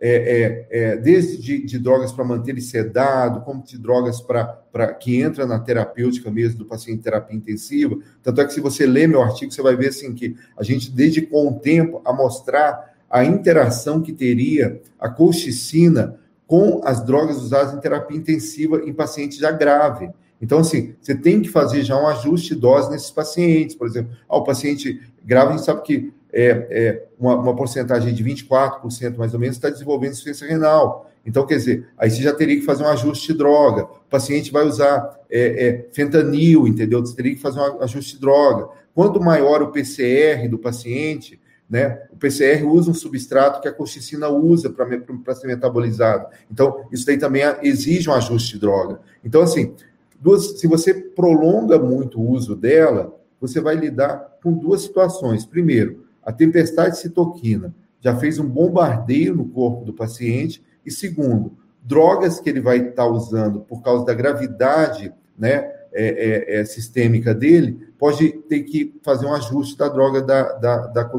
[0.00, 4.94] é, é, é, desde de, de drogas para manter ele sedado, como de drogas para
[4.94, 7.98] que entra na terapêutica mesmo do paciente em terapia intensiva.
[8.22, 10.90] Tanto é que se você ler meu artigo, você vai ver assim que a gente
[10.90, 17.74] dedicou um tempo a mostrar a interação que teria a colchicina com as drogas usadas
[17.74, 20.08] em terapia intensiva em pacientes já grave.
[20.40, 23.76] Então, assim, você tem que fazer já um ajuste de dose nesses pacientes.
[23.76, 28.14] Por exemplo, ah, o paciente grave, a gente sabe que é, é uma, uma, porcentagem
[28.14, 31.10] de 24% mais ou menos está desenvolvendo insuficiência renal.
[31.26, 33.84] Então, quer dizer, aí você já teria que fazer um ajuste de droga.
[33.84, 37.00] O paciente vai usar é, é, fentanil, entendeu?
[37.00, 38.68] Você teria que fazer um ajuste de droga.
[38.94, 42.02] Quanto maior o PCR do paciente, né?
[42.10, 46.26] O PCR usa um substrato que a colchicina usa para ser metabolizado.
[46.50, 49.00] Então, isso daí também exige um ajuste de droga.
[49.22, 49.74] Então, assim,
[50.20, 55.46] duas, se você prolonga muito o uso dela, você vai lidar com duas situações.
[55.46, 60.62] Primeiro, a tempestade citoquina já fez um bombardeio no corpo do paciente.
[60.84, 61.52] E segundo,
[61.82, 65.80] drogas que ele vai estar usando por causa da gravidade, né?
[65.92, 70.86] É, é, é, sistêmica dele, pode ter que fazer um ajuste da droga da, da,
[70.86, 71.10] da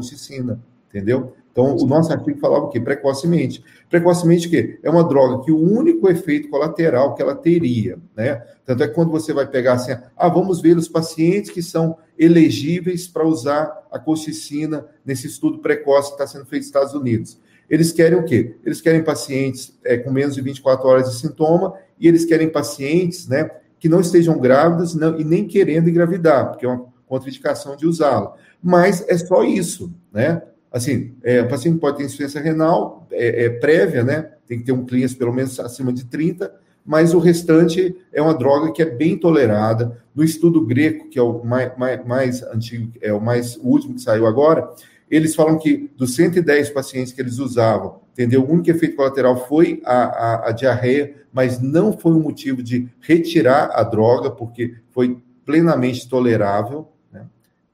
[0.88, 1.34] entendeu?
[1.52, 2.80] Então, o nosso artigo falava o quê?
[2.80, 3.62] Precocemente.
[3.90, 4.80] Precocemente, o quê?
[4.82, 8.42] É uma droga que o único efeito colateral que ela teria, né?
[8.64, 11.98] Tanto é que quando você vai pegar assim, ah, vamos ver os pacientes que são
[12.18, 17.38] elegíveis para usar a colchicina nesse estudo precoce que está sendo feito nos Estados Unidos.
[17.68, 18.56] Eles querem o quê?
[18.64, 23.28] Eles querem pacientes é, com menos de 24 horas de sintoma e eles querem pacientes,
[23.28, 27.86] né, que não estejam grávidos não, e nem querendo engravidar, porque é uma contraindicação de
[27.86, 28.34] usá-la.
[28.62, 30.40] Mas é só isso, né?
[30.72, 34.30] Assim, é, o paciente pode ter insuficiência renal é, é, prévia, né?
[34.46, 36.52] Tem que ter um clearance pelo menos acima de 30,
[36.84, 40.02] mas o restante é uma droga que é bem tolerada.
[40.14, 43.94] No estudo greco, que é o mais, mais, mais antigo, é o mais o último
[43.94, 44.68] que saiu agora,
[45.10, 48.42] eles falam que dos 110 pacientes que eles usavam, entendeu?
[48.42, 52.88] O único efeito colateral foi a, a, a diarreia, mas não foi um motivo de
[52.98, 56.88] retirar a droga, porque foi plenamente tolerável.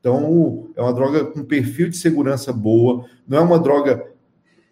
[0.00, 4.04] Então, é uma droga com perfil de segurança boa, não é uma droga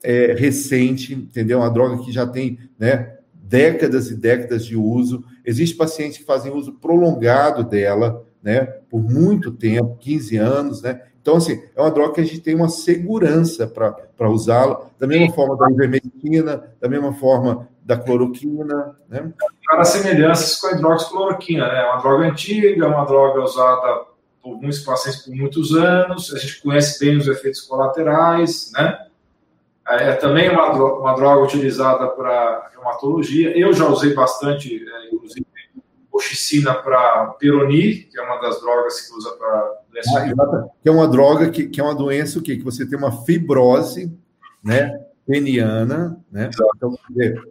[0.03, 1.59] é, recente, entendeu?
[1.59, 5.25] É uma droga que já tem né, décadas e décadas de uso.
[5.45, 11.03] Existem pacientes que fazem uso prolongado dela, né, por muito tempo, 15 anos, né?
[11.21, 15.35] Então, assim, é uma droga que a gente tem uma segurança para usá-la, da mesma
[15.35, 19.33] forma da ivermectina, da mesma forma da cloroquina, né?
[19.67, 21.81] Para semelhanças com a hidroxicloroquina, né?
[21.81, 24.07] É uma droga antiga, é uma droga usada
[24.47, 28.97] por muitos pacientes por muitos anos, a gente conhece bem os efeitos colaterais, né?
[29.89, 33.59] É, é também uma, uma droga utilizada para reumatologia.
[33.59, 35.45] Eu já usei bastante, é, inclusive,
[36.13, 39.77] oxicina para peroni, que é uma das drogas que usa para
[40.15, 42.57] ah, que é uma droga que, que é uma doença o quê?
[42.57, 44.15] que você tem uma fibrose,
[44.63, 44.93] né,
[45.27, 46.51] peniana, né?
[46.77, 46.95] Então,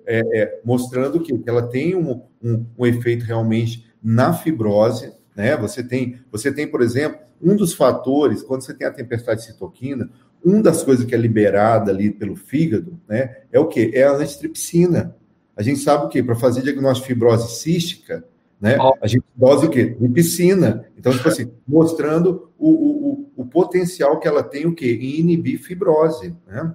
[0.05, 5.57] é, é, mostrando que, que ela tem um, um, um, efeito realmente na fibrose, né?
[5.57, 9.47] Você tem, você tem, por exemplo, um dos fatores quando você tem a tempestade de
[9.47, 10.09] citoquina,
[10.43, 13.91] uma das coisas que é liberada ali pelo fígado, né, é o quê?
[13.93, 15.15] É a antitripsina.
[15.57, 16.21] A gente sabe o quê?
[16.21, 18.23] Para fazer diagnóstico de fibrose cística,
[18.59, 18.77] né?
[19.01, 19.95] A gente dose o quê?
[19.99, 20.85] De piscina.
[20.97, 24.97] Então, tipo assim, mostrando o, o, o, potencial que ela tem o quê?
[25.01, 26.73] Em inibir fibrose, né?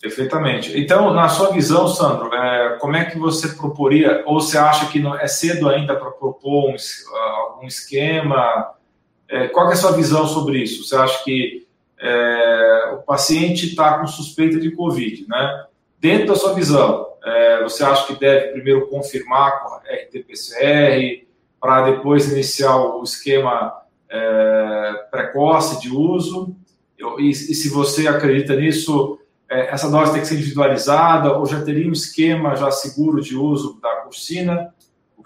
[0.00, 0.78] Perfeitamente.
[0.80, 4.98] Então, na sua visão, Sandro, é, como é que você proporia, ou você acha que
[4.98, 6.76] não é cedo ainda para propor um,
[7.60, 8.74] algum esquema?
[9.28, 10.84] É, qual é a sua visão sobre isso?
[10.84, 11.66] Você acha que
[11.98, 15.66] é, o paciente está com suspeita de Covid, né?
[15.98, 21.26] Dentro da sua visão, é, você acha que deve primeiro confirmar com RT-PCR
[21.60, 26.56] para depois iniciar o esquema é, precoce de uso?
[27.18, 29.18] E, e, se você acredita nisso,
[29.48, 33.36] é, essa dose tem que ser individualizada ou já teria um esquema já seguro de
[33.36, 34.74] uso da cursina?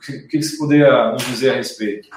[0.09, 2.09] O que, você poderia nos dizer a respeito?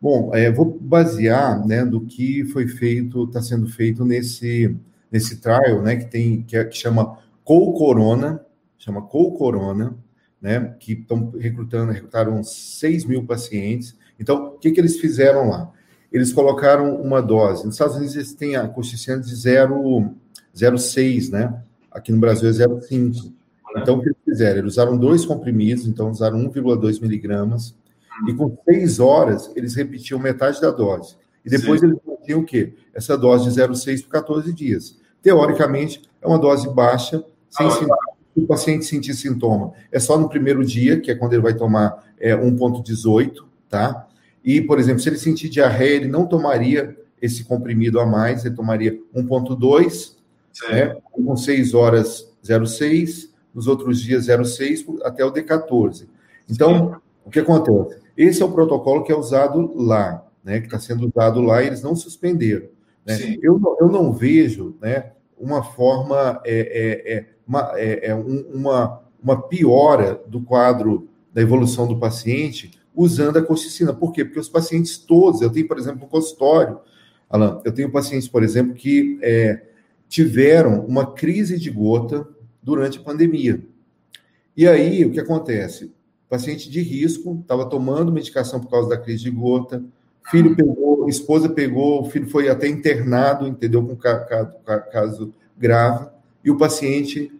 [0.00, 4.76] Bom, é, vou basear né, do que foi feito, está sendo feito nesse,
[5.10, 8.40] nesse trial, né, que tem que, é, que chama Co Corona,
[8.78, 9.96] chama Co Corona,
[10.40, 13.96] né, que estão recrutando, recrutaram 6 mil pacientes.
[14.18, 15.70] Então, o que, que eles fizeram lá?
[16.10, 17.66] Eles colocaram uma dose.
[17.66, 21.62] Nos Estados Unidos eles têm a coeficiente de 0,6, né?
[21.90, 23.32] Aqui no Brasil é 0,5.
[23.76, 24.60] Então, o que fizeram?
[24.60, 27.74] Eles usaram dois comprimidos, então usaram 1,2 miligramas,
[28.26, 31.16] e com seis horas eles repetiam metade da dose.
[31.44, 31.88] E depois Sim.
[31.88, 32.74] eles mantinham o quê?
[32.94, 34.96] Essa dose de 0,6 por 14 dias.
[35.22, 37.96] Teoricamente, é uma dose baixa, sem ah,
[38.36, 39.72] o paciente sentir sintoma.
[39.90, 44.06] É só no primeiro dia, que é quando ele vai tomar é, 1,18, tá?
[44.44, 48.54] E, por exemplo, se ele sentir diarreia, ele não tomaria esse comprimido a mais, ele
[48.54, 50.14] tomaria 1,2,
[50.70, 50.96] né?
[51.10, 56.06] Com seis horas 0,6, nos outros dias 0,6 até o D14.
[56.48, 56.96] Então, Sim.
[57.24, 58.00] o que acontece?
[58.16, 61.66] Esse é o protocolo que é usado lá, né, que está sendo usado lá e
[61.66, 62.68] eles não suspenderam.
[63.06, 63.38] Né?
[63.42, 69.42] Eu, eu não vejo né, uma forma, é, é, é, uma, é, é uma, uma
[69.42, 73.94] piora do quadro da evolução do paciente usando a colchicina.
[73.94, 74.24] Por quê?
[74.24, 76.80] Porque os pacientes todos, eu tenho, por exemplo, um consultório,
[77.30, 79.62] Alan, eu tenho pacientes, por exemplo, que é,
[80.08, 82.26] tiveram uma crise de gota
[82.68, 83.62] durante a pandemia.
[84.54, 85.90] E aí, o que acontece?
[86.28, 89.82] Paciente de risco, estava tomando medicação por causa da crise de gota,
[90.30, 93.82] filho pegou, esposa pegou, o filho foi até internado, entendeu?
[93.82, 96.08] Com caso grave,
[96.44, 97.32] e o paciente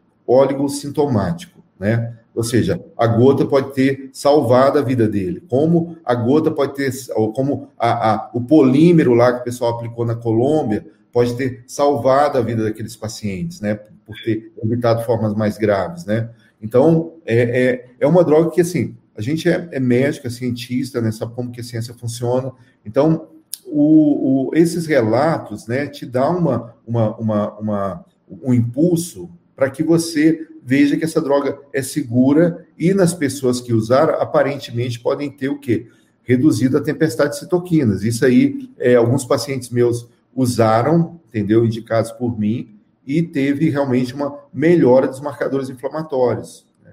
[0.71, 2.17] sintomático, né?
[2.35, 6.91] Ou seja, a gota pode ter salvado a vida dele, como a gota pode ter,
[7.35, 12.39] como a, a, o polímero lá que o pessoal aplicou na Colômbia pode ter salvado
[12.39, 13.79] a vida daqueles pacientes, né?
[14.09, 16.31] Por ter evitado formas mais graves, né?
[16.63, 21.01] Então, é, é, é uma droga que, assim, a gente é, é médico, é cientista,
[21.03, 21.13] né?
[21.13, 22.51] Sabe como que a ciência funciona.
[22.87, 23.29] Então,
[23.67, 28.05] o, o, esses relatos, né, te dá uma, uma, uma, uma
[28.43, 33.73] um impulso para que você veja que essa droga é segura e nas pessoas que
[33.73, 35.87] usaram, aparentemente podem ter o quê?
[36.23, 38.05] Reduzido a tempestade de citoquinas.
[38.05, 41.65] Isso aí, é, alguns pacientes meus usaram, entendeu?
[41.65, 42.78] Indicados por mim,
[43.09, 46.67] e teve realmente uma melhora dos marcadores inflamatórios.
[46.85, 46.93] Né?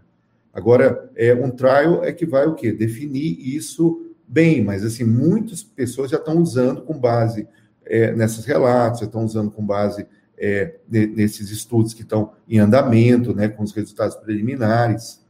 [0.53, 2.71] Agora, é, um trial é que vai o quê?
[2.71, 7.45] Definir isso bem, mas assim, muitas pessoas já estão usando com base
[7.85, 13.35] é, nesses relatos, já estão usando com base é, nesses estudos que estão em andamento,
[13.35, 15.21] né, com os resultados preliminares.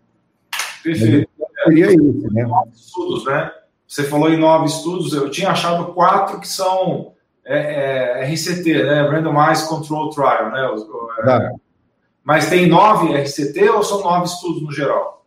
[0.83, 1.27] Perfeito.
[1.63, 2.43] Seria isso, né?
[2.43, 3.51] Nove estudos, né?
[3.87, 7.14] Você falou em nove estudos, eu tinha achado quatro que são
[7.45, 9.01] é, é, RCT, né?
[9.03, 10.67] Randomized Control Trial, né?
[11.27, 11.51] É,
[12.23, 15.23] mas tem nove RCT ou são nove estudos no geral?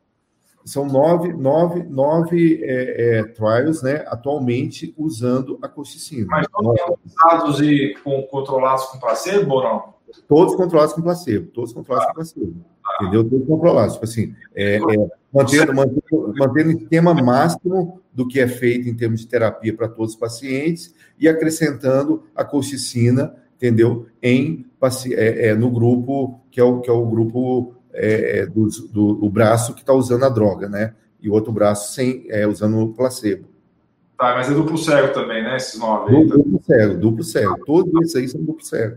[0.65, 4.05] São nove, nove, nove é, é, trials, né?
[4.09, 6.27] Atualmente usando a colchicina.
[6.29, 9.95] Mas todos usados e com, controlados com placebo ou não?
[10.27, 12.09] Todos controlados com placebo, todos controlados ah.
[12.09, 12.65] com placebo.
[12.85, 12.97] Ah.
[13.03, 13.25] Entendeu?
[13.31, 13.95] Todos controlados.
[13.95, 14.81] Tipo assim, é, é,
[15.33, 19.87] mantendo, mantendo, mantendo o esquema máximo do que é feito em termos de terapia para
[19.87, 24.07] todos os pacientes e acrescentando a colchicina, entendeu?
[24.21, 24.67] Em,
[25.13, 29.25] é, é, no grupo, que é o, que é o grupo é, é do, do
[29.25, 30.95] o braço que está usando a droga, né?
[31.23, 33.47] E o outro braço sem, é, usando o placebo.
[34.19, 35.57] Tá, mas é duplo cego também, né?
[35.57, 36.11] Esses nove.
[36.11, 37.65] Duplo, duplo cego, duplo cego.
[37.65, 38.97] Todos esses aí são duplo cego.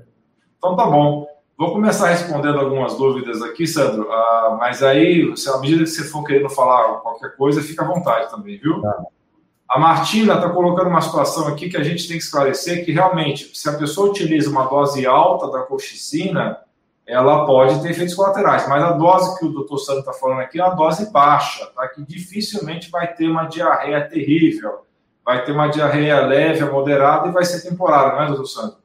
[0.58, 1.28] Então tá bom.
[1.62, 4.12] Vou começar respondendo algumas dúvidas aqui, Sandro.
[4.12, 7.88] Ah, mas aí, se à medida que você for querendo falar qualquer coisa, fica à
[7.88, 8.82] vontade também, viu?
[8.82, 9.04] Tá.
[9.69, 13.56] A Martina está colocando uma situação aqui que a gente tem que esclarecer que realmente,
[13.56, 16.58] se a pessoa utiliza uma dose alta da colchicina,
[17.06, 20.60] ela pode ter efeitos colaterais, mas a dose que o doutor Sandro está falando aqui
[20.60, 21.88] é uma dose baixa, tá?
[21.89, 24.80] que dificilmente vai ter uma diarreia terrível,
[25.24, 28.81] vai ter uma diarreia leve, moderada e vai ser temporária, não é, doutor Sandro?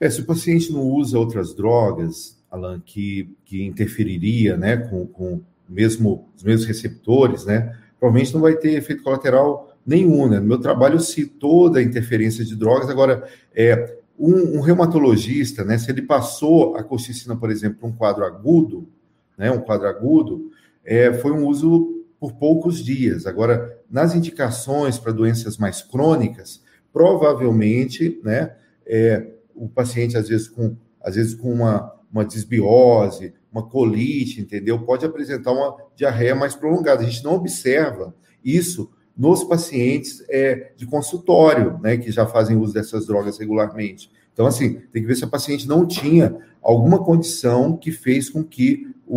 [0.00, 5.40] É, se o paciente não usa outras drogas, Alan, que, que interferiria né, com, com
[5.68, 7.76] mesmo, os mesmos receptores, né?
[7.98, 10.28] provavelmente não vai ter efeito colateral nenhum.
[10.28, 10.40] Né?
[10.40, 12.88] No meu trabalho, eu cito toda a interferência de drogas.
[12.88, 17.92] Agora, é, um, um, reumatologista, né, se ele passou a colchicina, por exemplo, para um
[17.92, 18.88] quadro agudo,
[19.36, 20.50] né, um quadro agudo,
[20.84, 23.26] é, foi um uso por poucos dias.
[23.26, 28.52] Agora, nas indicações para doenças mais crônicas, provavelmente, né,
[28.84, 29.26] é,
[29.58, 34.78] o paciente, às vezes, com, às vezes com uma, uma desbiose, uma colite, entendeu?
[34.80, 37.02] Pode apresentar uma diarreia mais prolongada.
[37.02, 42.72] A gente não observa isso nos pacientes é, de consultório, né, que já fazem uso
[42.72, 44.10] dessas drogas regularmente.
[44.32, 48.44] Então, assim, tem que ver se a paciente não tinha alguma condição que fez com
[48.44, 49.16] que o,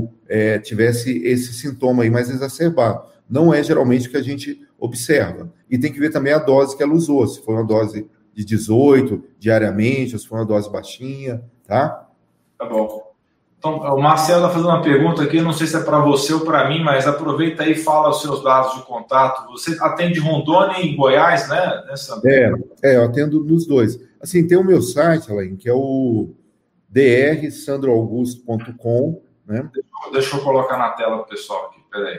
[0.00, 3.02] o é, tivesse esse sintoma aí mais exacerbado.
[3.28, 5.52] Não é geralmente o que a gente observa.
[5.70, 8.44] E tem que ver também a dose que ela usou, se foi uma dose de
[8.44, 12.08] 18 diariamente, ou se foi uma dose baixinha, tá?
[12.58, 13.12] Tá bom.
[13.58, 16.40] Então, o Marcelo está fazendo uma pergunta aqui, não sei se é para você ou
[16.40, 19.48] para mim, mas aproveita aí e fala os seus dados de contato.
[19.52, 22.20] Você atende Rondônia e Goiás, né, Nessa...
[22.24, 24.00] É, é, eu atendo nos dois.
[24.20, 26.34] Assim, tem o meu site, Alain, que é o
[26.88, 29.70] drsandroaugusto.com, né?
[29.72, 32.18] Deixa, deixa, eu colocar na tela para o pessoal aqui, peraí.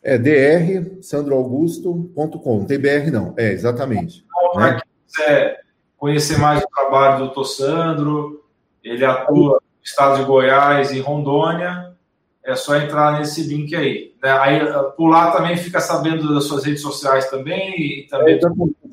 [0.03, 2.59] É drsandroaugusto.com.
[2.59, 3.35] Não tem BR, não.
[3.37, 4.25] É, exatamente.
[4.25, 4.79] Então, né?
[5.05, 5.61] Se quiser
[5.95, 8.43] conhecer mais o trabalho do doutor Sandro,
[8.83, 11.95] ele atua no estado de Goiás e Rondônia.
[12.43, 14.15] é só entrar nesse link aí.
[14.23, 14.31] Né?
[14.31, 14.59] Aí
[14.97, 18.39] por lá também fica sabendo das suas redes sociais também e também.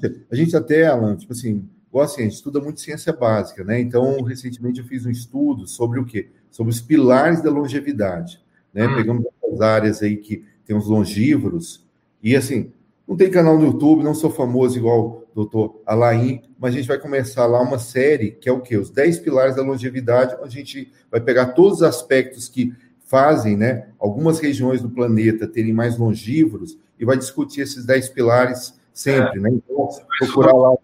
[0.03, 1.67] É, a gente até, Alan, tipo assim,
[1.99, 3.81] igual assim, a gente estuda muito ciência básica, né?
[3.81, 6.29] Então, recentemente eu fiz um estudo sobre o quê?
[6.51, 8.41] Sobre os pilares da longevidade.
[8.73, 8.87] Né?
[8.87, 8.95] Hum.
[8.95, 11.85] Pegamos as áreas aí que tem os longívoros,
[12.23, 12.73] e assim,
[13.07, 16.87] não tem canal no YouTube, não sou famoso igual o doutor Alain, mas a gente
[16.87, 18.77] vai começar lá uma série que é o quê?
[18.77, 22.75] Os 10 pilares da longevidade, onde a gente vai pegar todos os aspectos que
[23.05, 28.79] fazem né, algumas regiões do planeta terem mais longívoros e vai discutir esses 10 pilares
[28.93, 29.43] sempre, é.
[29.43, 29.51] né?
[29.51, 29.89] Então,
[30.19, 30.77] procurar lá.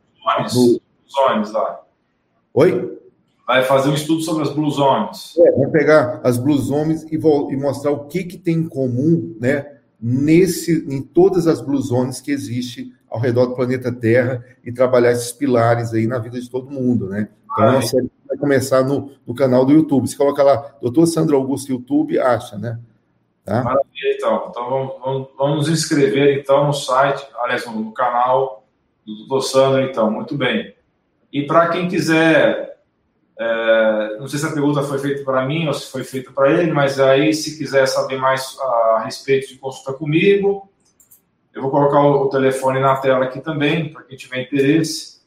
[0.54, 0.80] No...
[1.14, 1.80] Zones lá.
[2.54, 2.98] Oi?
[3.46, 5.34] Vai fazer um estudo sobre as Blue Zones.
[5.38, 9.36] É, vai pegar as Blue Zones e, e mostrar o que, que tem em comum,
[9.40, 9.74] né?
[10.06, 15.12] nesse, em todas as blue zones que existe ao redor do planeta Terra e trabalhar
[15.12, 17.30] esses pilares aí na vida de todo mundo, né?
[17.44, 20.06] Então, ah, é série vai começar no, no, canal do YouTube.
[20.06, 22.78] Você coloca lá, doutor Sandro Augusto YouTube, acha, né?
[23.44, 23.62] Tá?
[23.62, 24.46] Maravilha, então.
[24.50, 28.66] Então, vamos, vamos, vamos nos inscrever, então, no site, aliás, no canal
[29.06, 30.10] do doutor Sandro, então.
[30.10, 30.73] Muito bem.
[31.34, 32.74] E para quem quiser
[33.36, 36.52] é, não sei se a pergunta foi feita para mim ou se foi feita para
[36.52, 40.70] ele, mas aí, se quiser saber mais a respeito de consulta comigo,
[41.52, 45.20] eu vou colocar o, telefone na tela aqui também, para quem tiver interesse.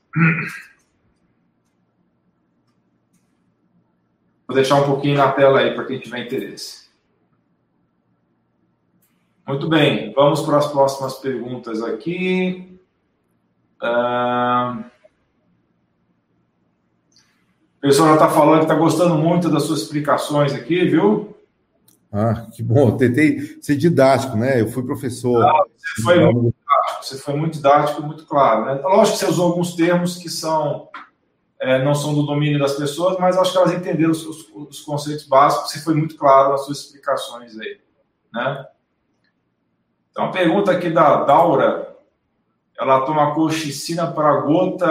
[4.47, 6.88] Vou deixar um pouquinho na tela aí para quem tiver interesse.
[9.45, 12.80] Muito bem, vamos para as próximas perguntas aqui.
[13.82, 14.96] Uh...
[17.88, 21.33] O pessoal já está falando que está gostando muito das suas explicações aqui, viu?
[22.11, 22.89] Ah, que bom.
[22.89, 24.59] Eu tentei ser didático, né?
[24.59, 25.41] Eu fui professor.
[25.41, 28.65] Ah, você foi muito didático, você foi muito didático, muito claro.
[28.65, 28.81] Né?
[28.83, 30.89] Lógico que você usou alguns termos que são
[31.61, 34.81] é, não são do domínio das pessoas, mas acho que elas entenderam os, os, os,
[34.81, 35.71] conceitos básicos.
[35.71, 37.79] Você foi muito claro nas suas explicações aí,
[38.33, 38.65] né?
[40.11, 41.86] Então, a pergunta aqui da Daura
[42.80, 44.86] ela toma colchicina para gota,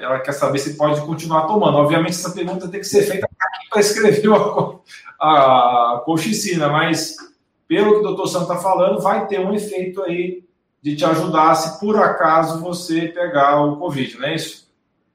[0.00, 1.78] ela quer saber se pode continuar tomando.
[1.78, 3.28] Obviamente, essa pergunta tem que ser feita
[3.70, 4.28] para escrever
[5.18, 7.16] a, a colchicina, mas
[7.66, 10.44] pelo que o doutor Santos está falando, vai ter um efeito aí
[10.82, 14.70] de te ajudar se por acaso você pegar o Covid, não é isso?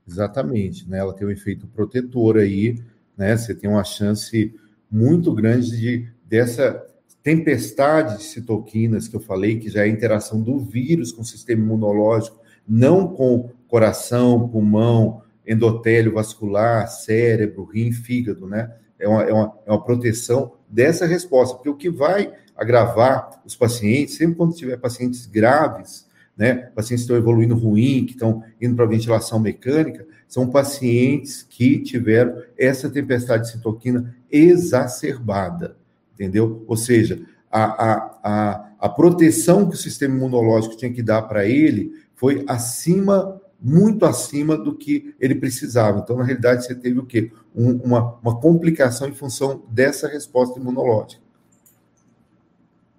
[0.07, 0.99] Exatamente, né?
[0.99, 2.81] Ela tem um efeito protetor aí,
[3.15, 3.37] né?
[3.37, 4.55] Você tem uma chance
[4.89, 6.86] muito grande de dessa
[7.27, 11.25] tempestade de citoquinas que eu falei, que já é a interação do vírus com o
[11.25, 18.71] sistema imunológico, não com coração, pulmão, endotélio vascular, cérebro, rim, fígado, né?
[18.97, 23.57] É uma, é uma, é uma proteção dessa resposta, porque o que vai agravar os
[23.57, 28.73] pacientes, sempre quando tiver pacientes graves, né, pacientes que estão evoluindo ruim, que estão indo
[28.73, 35.76] para ventilação mecânica, são pacientes que tiveram essa tempestade de citoquina exacerbada
[36.17, 36.63] entendeu?
[36.67, 41.45] Ou seja, a, a, a, a proteção que o sistema imunológico tinha que dar para
[41.45, 45.99] ele foi acima, muito acima do que ele precisava.
[45.99, 47.31] Então, na realidade, você teve o quê?
[47.55, 51.21] Um, uma, uma complicação em função dessa resposta imunológica.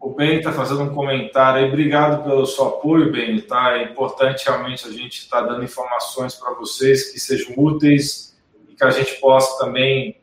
[0.00, 1.68] O Ben está fazendo um comentário aí.
[1.68, 3.40] Obrigado pelo seu apoio, Ben.
[3.40, 3.76] Tá?
[3.76, 8.38] É importante realmente a gente estar tá dando informações para vocês que sejam úteis
[8.68, 10.16] e que a gente possa também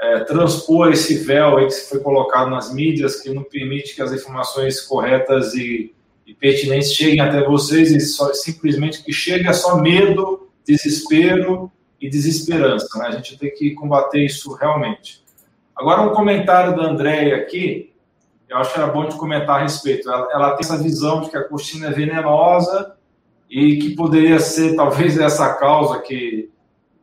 [0.00, 4.12] é, transpor esse véu aí que foi colocado nas mídias, que não permite que as
[4.12, 5.94] informações corretas e,
[6.26, 11.70] e pertinentes cheguem até vocês, e só, simplesmente que chegue é só medo, desespero
[12.00, 12.98] e desesperança.
[12.98, 13.06] Né?
[13.06, 15.24] A gente tem que combater isso realmente.
[15.74, 17.92] Agora, um comentário da Andréia aqui,
[18.48, 20.10] eu acho que era bom de comentar a respeito.
[20.10, 22.94] Ela, ela tem essa visão de que a coxina é venenosa
[23.48, 26.50] e que poderia ser talvez essa causa que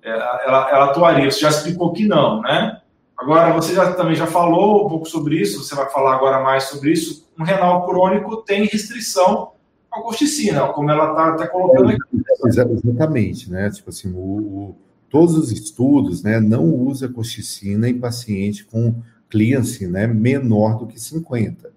[0.02, 1.30] é, ela, ela atuaria.
[1.30, 2.82] Você já explicou que não, né?
[3.24, 6.66] Agora, você já, também já falou um pouco sobre isso, você vai falar agora mais
[6.66, 7.26] sobre isso.
[7.40, 9.52] Um renal crônico tem restrição
[9.90, 12.02] à colchicina, como ela está tá colocando aqui.
[12.12, 13.70] É, exatamente, né?
[13.70, 14.76] Tipo assim, o, o,
[15.10, 18.96] todos os estudos né, não usa colchicina em paciente com
[19.30, 21.72] clearance né, menor do que 50.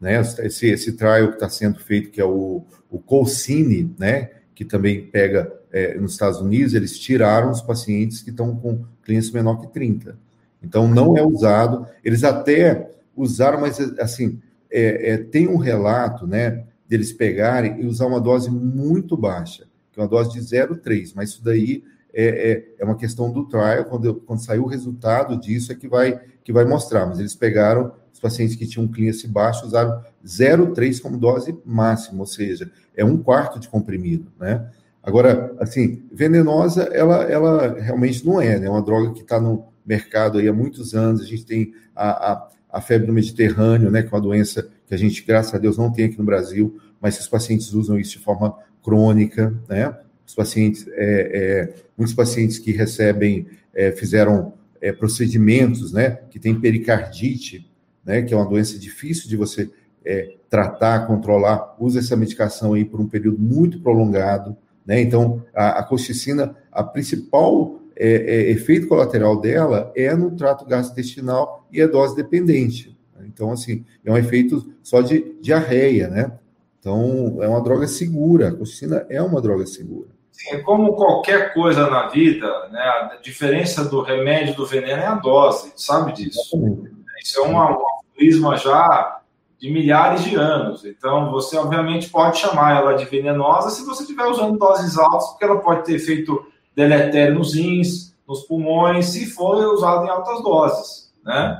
[0.00, 0.18] Né?
[0.18, 5.02] Esse, esse trial que está sendo feito, que é o, o Colcine, né, que também
[5.08, 9.66] pega é, nos Estados Unidos, eles tiraram os pacientes que estão com clearance menor que
[9.66, 10.24] 30.
[10.66, 11.86] Então, não é usado.
[12.04, 14.40] Eles até usaram, mas, assim,
[14.70, 19.98] é, é, tem um relato, né, deles pegarem e usar uma dose muito baixa, que
[19.98, 23.84] é uma dose de 0,3, mas isso daí é, é, é, uma questão do trial,
[23.84, 27.92] quando, quando sair o resultado disso é que vai, que vai mostrar, mas eles pegaram
[28.12, 33.18] os pacientes que tinham clearance baixo, usaram 0,3 como dose máxima, ou seja, é um
[33.18, 34.66] quarto de comprimido, né?
[35.02, 38.66] Agora, assim, venenosa, ela, ela realmente não é, né?
[38.66, 42.32] É uma droga que está no, mercado aí há muitos anos, a gente tem a,
[42.32, 45.58] a, a febre do Mediterrâneo, né, que é uma doença que a gente, graças a
[45.58, 49.96] Deus, não tem aqui no Brasil, mas os pacientes usam isso de forma crônica, né?
[50.26, 56.58] Os pacientes, é, é, muitos pacientes que recebem, é, fizeram é, procedimentos, né, que tem
[56.58, 57.68] pericardite,
[58.04, 59.70] né, que é uma doença difícil de você
[60.04, 65.00] é, tratar, controlar, usa essa medicação aí por um período muito prolongado, né?
[65.00, 71.66] Então, a, a colchicina, a principal é, é, efeito colateral dela é no trato gastrointestinal
[71.72, 72.96] e é dose dependente.
[73.22, 76.32] Então, assim, é um efeito só de diarreia, né?
[76.78, 78.48] Então, é uma droga segura.
[78.48, 80.08] A colchicina é uma droga segura.
[80.30, 82.80] Sim, é como qualquer coisa na vida, né?
[82.80, 86.38] A diferença do remédio do veneno é a dose, sabe disso?
[86.54, 86.96] Exatamente.
[87.22, 89.22] Isso é um já
[89.58, 90.84] de milhares de anos.
[90.84, 95.44] Então, você obviamente pode chamar ela de venenosa se você estiver usando doses altas, porque
[95.44, 101.12] ela pode ter efeito deletério nos rins, nos pulmões, se for usada em altas doses,
[101.24, 101.58] né?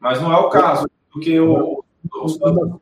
[0.00, 1.84] Mas não é o caso, porque o...
[2.12, 2.80] Uma,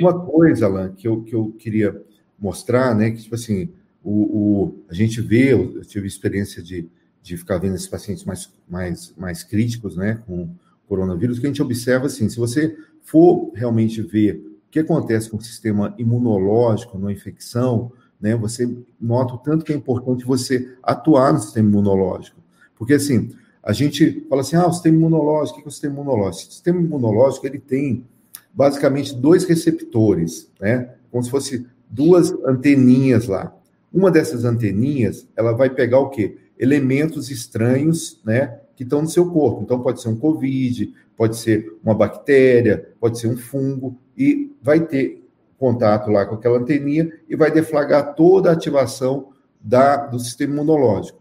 [0.00, 2.00] uma coisa, Alan, que eu, que eu queria
[2.38, 3.68] mostrar, né, que, tipo assim,
[4.02, 6.88] o, o, a gente vê, eu tive experiência de,
[7.22, 10.48] de ficar vendo esses pacientes mais, mais, mais críticos, né, com
[10.86, 15.38] coronavírus, que a gente observa, assim, se você for realmente ver o que acontece com
[15.38, 17.90] o sistema imunológico numa infecção,
[18.20, 18.68] né, você
[19.00, 22.40] nota o tanto que é importante você atuar no sistema imunológico.
[22.76, 23.30] Porque, assim,
[23.62, 26.50] a gente fala assim, ah, o sistema imunológico, o que é o sistema imunológico?
[26.50, 28.04] O sistema imunológico, ele tem
[28.52, 33.54] basicamente dois receptores, né, como se fosse duas anteninhas lá.
[33.92, 36.36] Uma dessas anteninhas, ela vai pegar o quê?
[36.58, 39.62] Elementos estranhos, né, que estão no seu corpo.
[39.62, 44.80] Então, pode ser um Covid, pode ser uma bactéria, pode ser um fungo, e vai
[44.80, 45.17] ter
[45.58, 51.20] contato lá com aquela anteninha e vai deflagrar toda a ativação da, do sistema imunológico.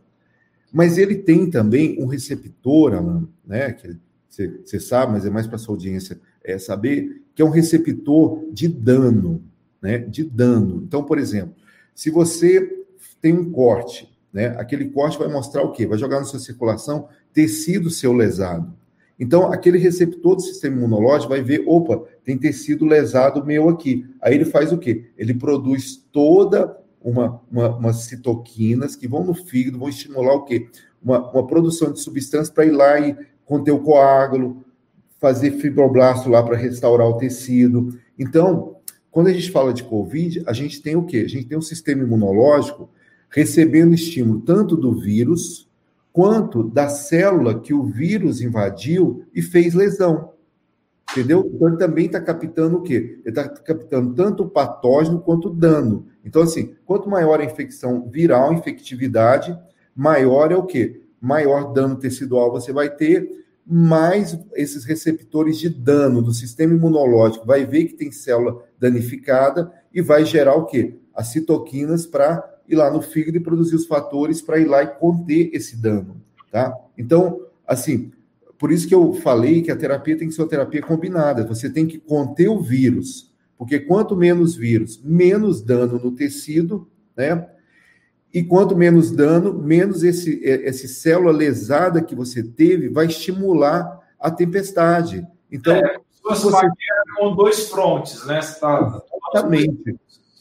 [0.71, 3.97] Mas ele tem também um receptor, Alan, né, que
[4.29, 8.67] você sabe, mas é mais para sua audiência é, saber, que é um receptor de
[8.67, 9.43] dano,
[9.81, 10.83] né, de dano.
[10.85, 11.55] Então, por exemplo,
[11.95, 12.85] se você
[13.19, 15.87] tem um corte, né, aquele corte vai mostrar o quê?
[15.87, 18.71] Vai jogar na sua circulação tecido seu lesado.
[19.19, 24.05] Então, aquele receptor do sistema imunológico vai ver, opa, tem tecido lesado meu aqui.
[24.21, 25.05] Aí ele faz o quê?
[25.17, 30.67] Ele produz toda uma, uma, umas citoquinas que vão no fígado, vão estimular o quê?
[31.01, 33.15] Uma, uma produção de substância para ir lá e
[33.45, 34.63] conter o coágulo,
[35.19, 37.97] fazer fibroblasto lá para restaurar o tecido.
[38.19, 38.75] Então,
[39.09, 41.23] quando a gente fala de Covid, a gente tem o quê?
[41.25, 42.89] A gente tem um sistema imunológico
[43.29, 45.66] recebendo estímulo tanto do vírus,
[46.17, 50.31] quanto da célula que o vírus invadiu e fez lesão.
[51.11, 51.47] Entendeu?
[51.53, 53.19] Então, ele também está captando o quê?
[53.23, 56.07] Ele está captando tanto o patógeno quanto o dano.
[56.25, 59.55] Então, assim, quanto maior a infecção viral, infectividade,
[59.95, 61.03] maior é o quê?
[61.21, 67.63] Maior dano tecidual você vai ter, mais esses receptores de dano do sistema imunológico vai
[67.63, 70.97] ver que tem célula danificada e vai gerar o quê?
[71.13, 74.87] As citoquinas para ir lá no fígado e produzir os fatores para ir lá e
[74.87, 76.73] conter esse dano, tá?
[76.97, 78.11] Então, assim,
[78.57, 81.45] por isso que eu falei que a terapia tem que ser uma terapia combinada.
[81.45, 87.47] Você tem que conter o vírus, porque quanto menos vírus, menos dano no tecido, né?
[88.33, 94.29] E quanto menos dano, menos esse, esse célula lesada que você teve vai estimular a
[94.29, 95.25] tempestade.
[95.51, 96.49] Então, é, você
[97.17, 98.39] com dois frontes, né?
[98.59, 99.01] Tá...
[99.33, 99.95] Exatamente.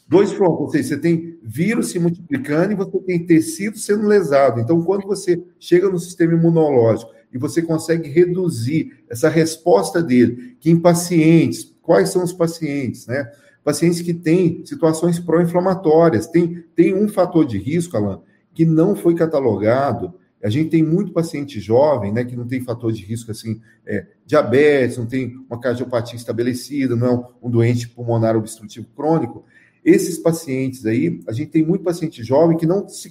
[0.07, 4.61] Dois frontes, ou seja, você tem vírus se multiplicando e você tem tecido sendo lesado.
[4.61, 10.69] Então, quando você chega no sistema imunológico e você consegue reduzir essa resposta dele, que
[10.69, 13.29] em pacientes, quais são os pacientes, né?
[13.65, 18.21] Pacientes que têm situações pró-inflamatórias, tem, tem um fator de risco, Alan,
[18.53, 20.13] que não foi catalogado.
[20.41, 24.05] A gente tem muito paciente jovem, né, que não tem fator de risco assim, é,
[24.25, 29.43] diabetes, não tem uma cardiopatia estabelecida, não é um doente pulmonar obstrutivo crônico.
[29.87, 33.09] Esses pacientes aí, a gente tem muito paciente jovem que não, se,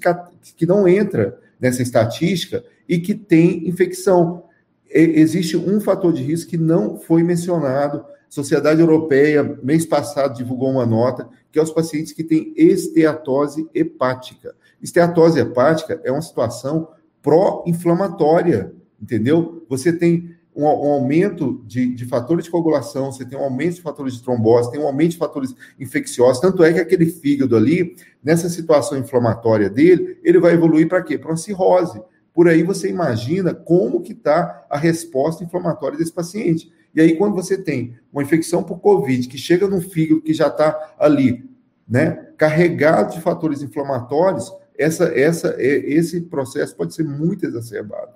[0.54, 4.44] que não entra nessa estatística e que tem infecção.
[4.86, 8.04] E, existe um fator de risco que não foi mencionado.
[8.28, 14.54] Sociedade Europeia, mês passado, divulgou uma nota, que é os pacientes que têm esteatose hepática.
[14.82, 16.88] Esteatose hepática é uma situação
[17.22, 19.64] pró-inflamatória, entendeu?
[19.70, 23.82] Você tem um, um aumento de, de, fatores de coagulação, você tem um aumento de
[23.82, 26.40] fatores de trombose, tem um aumento de fatores infecciosos.
[26.40, 27.94] Tanto é que aquele fígado ali,
[28.24, 31.18] nessa situação inflamatória dele, ele vai evoluir para quê?
[31.18, 32.00] Para uma cirrose.
[32.32, 36.72] Por aí você imagina como que está a resposta inflamatória desse paciente.
[36.94, 40.48] E aí, quando você tem uma infecção por Covid que chega no fígado que já
[40.48, 41.44] está ali,
[41.86, 48.12] né, carregado de fatores inflamatórios, essa, essa, é, esse processo pode ser muito exacerbado.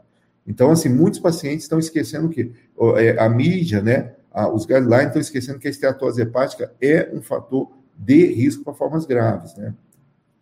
[0.47, 2.53] Então, assim, muitos pacientes estão esquecendo que
[2.97, 4.15] é, a mídia, né,
[4.53, 9.05] os guidelines estão esquecendo que a esteatose hepática é um fator de risco para formas
[9.05, 9.75] graves, né?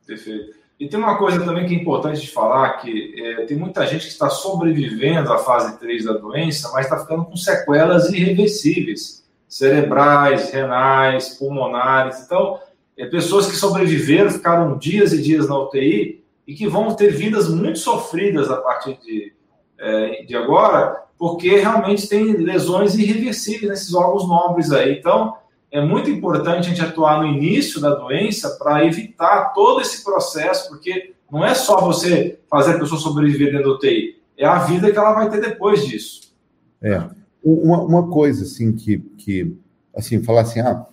[0.07, 0.57] Perfeito.
[0.79, 4.07] E tem uma coisa também que é importante de falar, que é, tem muita gente
[4.07, 10.51] que está sobrevivendo à fase 3 da doença, mas está ficando com sequelas irreversíveis, cerebrais,
[10.53, 12.21] renais, pulmonares.
[12.25, 12.61] Então,
[12.97, 17.49] é, pessoas que sobreviveram, ficaram dias e dias na UTI e que vão ter vidas
[17.49, 19.33] muito sofridas a partir de,
[19.79, 24.99] é, de agora, porque realmente tem lesões irreversíveis nesses órgãos nobres aí.
[24.99, 25.37] Então,
[25.71, 30.69] é muito importante a gente atuar no início da doença para evitar todo esse processo,
[30.69, 34.91] porque não é só você fazer a pessoa sobreviver dentro do UTI, é a vida
[34.91, 36.33] que ela vai ter depois disso.
[36.81, 37.03] É.
[37.43, 39.57] Uma, uma coisa, assim, que, que,
[39.95, 40.87] assim, falar assim, ah,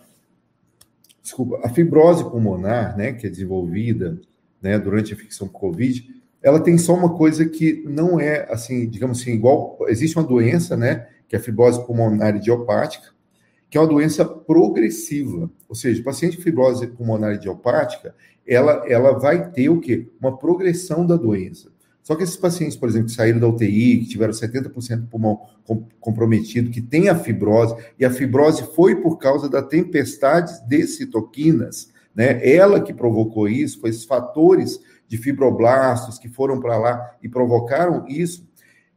[1.21, 4.19] desculpa, a fibrose pulmonar, né, que é desenvolvida,
[4.61, 6.07] né, durante a infecção por Covid,
[6.45, 10.77] ela tem só uma coisa que não é, assim, digamos assim, igual, existe uma doença,
[10.77, 13.07] né, que é a fibrose pulmonar idiopática,
[13.67, 15.49] que é uma doença progressiva.
[15.67, 18.13] Ou seja, o paciente com fibrose pulmonar idiopática,
[18.47, 20.07] ela, ela vai ter o quê?
[20.21, 21.71] Uma progressão da doença.
[22.03, 25.41] Só que esses pacientes, por exemplo, que saíram da UTI, que tiveram 70% do pulmão
[25.99, 31.89] comprometido, que tem a fibrose, e a fibrose foi por causa da tempestade de citoquinas,
[32.13, 32.39] né?
[32.47, 38.05] Ela que provocou isso, foi esses fatores de fibroblastos que foram para lá e provocaram
[38.07, 38.47] isso.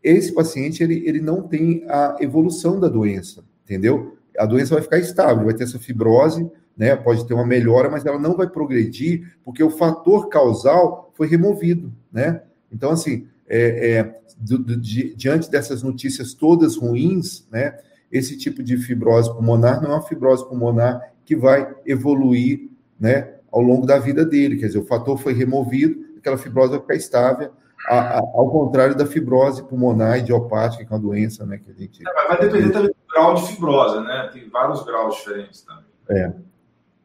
[0.02, 4.18] Esse paciente, ele, ele não tem a evolução da doença, entendeu?
[4.38, 6.94] a doença vai ficar estável, vai ter essa fibrose, né?
[6.94, 11.92] Pode ter uma melhora, mas ela não vai progredir porque o fator causal foi removido,
[12.12, 12.42] né?
[12.70, 17.76] Então, assim, é, é, do, do, di, diante dessas notícias todas ruins, né?
[18.10, 23.34] Esse tipo de fibrose pulmonar não é uma fibrose pulmonar que vai evoluir, né?
[23.50, 26.94] Ao longo da vida dele, quer dizer, o fator foi removido, aquela fibrose vai ficar
[26.94, 27.50] estável,
[27.86, 31.58] a, a, ao contrário da fibrose pulmonar idiopática, que é uma doença, né?
[31.58, 34.30] Que a gente é, vai depender também grau de fibrose, né?
[34.32, 35.84] Tem vários graus diferentes também.
[36.08, 36.32] É.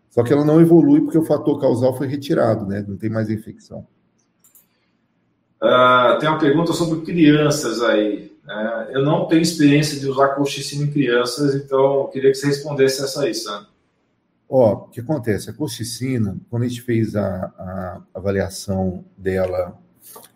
[0.10, 2.84] Só que ela não evolui porque o fator causal foi retirado, né?
[2.88, 3.88] Não tem mais infecção.
[5.62, 8.32] Uh, tem uma pergunta sobre crianças aí.
[8.46, 12.48] Uh, eu não tenho experiência de usar colchicina em crianças, então eu queria que você
[12.48, 13.73] respondesse essa aí, Sandro.
[14.56, 15.50] Ó, o que acontece?
[15.50, 17.26] A colchicina, quando a gente fez a,
[17.58, 19.76] a avaliação dela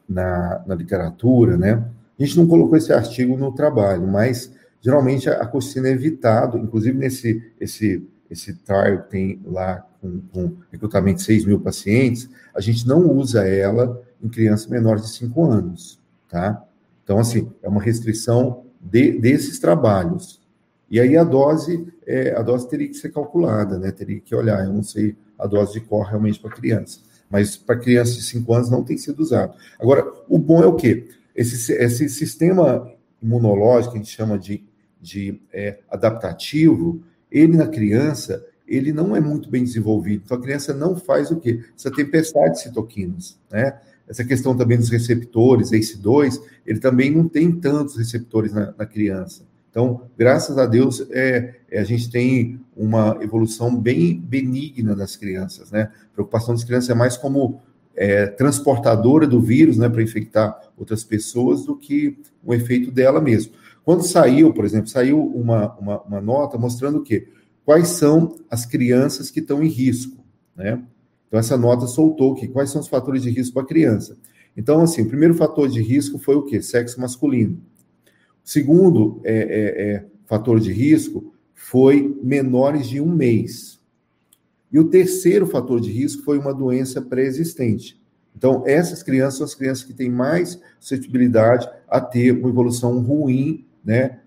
[0.10, 1.88] na, na literatura, né?
[2.20, 4.52] A gente não colocou esse artigo no trabalho, mas
[4.82, 10.58] geralmente a, a é evitado, inclusive nesse esse, esse trial que tem lá com, com
[10.72, 15.46] recrutamento de 6 mil pacientes, a gente não usa ela em crianças menores de 5
[15.46, 16.66] anos, tá?
[17.04, 20.42] Então, assim, é uma restrição de, desses trabalhos.
[20.90, 23.92] E aí a dose, é, a dose teria que ser calculada, né?
[23.92, 27.78] Teria que olhar, eu não sei a dose de cor realmente para criança, mas para
[27.78, 29.54] crianças de 5 anos não tem sido usado.
[29.80, 31.10] Agora, o bom é o quê?
[31.36, 34.66] Esse, esse sistema imunológico, que a gente chama de
[35.02, 40.24] de é, adaptativo, ele na criança, ele não é muito bem desenvolvido.
[40.26, 41.64] Então a criança não faz o quê?
[41.76, 43.80] Essa tempestade de citoquinas, né?
[44.08, 49.46] Essa questão também dos receptores, ACE2, ele também não tem tantos receptores na, na criança.
[49.78, 55.70] Então, graças a Deus, é, é, a gente tem uma evolução bem benigna das crianças,
[55.70, 55.92] né?
[56.10, 57.62] A preocupação das crianças é mais como
[57.96, 63.54] é, transportadora do vírus, né, para infectar outras pessoas, do que o efeito dela mesmo.
[63.86, 67.28] Quando saiu, por exemplo, saiu uma, uma, uma nota mostrando o quê?
[67.64, 70.26] Quais são as crianças que estão em risco,
[70.56, 70.82] né?
[71.28, 74.18] Então, essa nota soltou que quais são os fatores de risco para a criança.
[74.58, 76.64] Então, assim, o primeiro fator de risco foi o quê?
[76.64, 77.62] Sexo masculino.
[78.48, 83.78] Segundo é, é, é, fator de risco foi menores de um mês.
[84.72, 88.02] E o terceiro fator de risco foi uma doença pré-existente.
[88.34, 93.66] Então, essas crianças são as crianças que têm mais suscetibilidade a ter uma evolução ruim
[93.84, 94.20] né,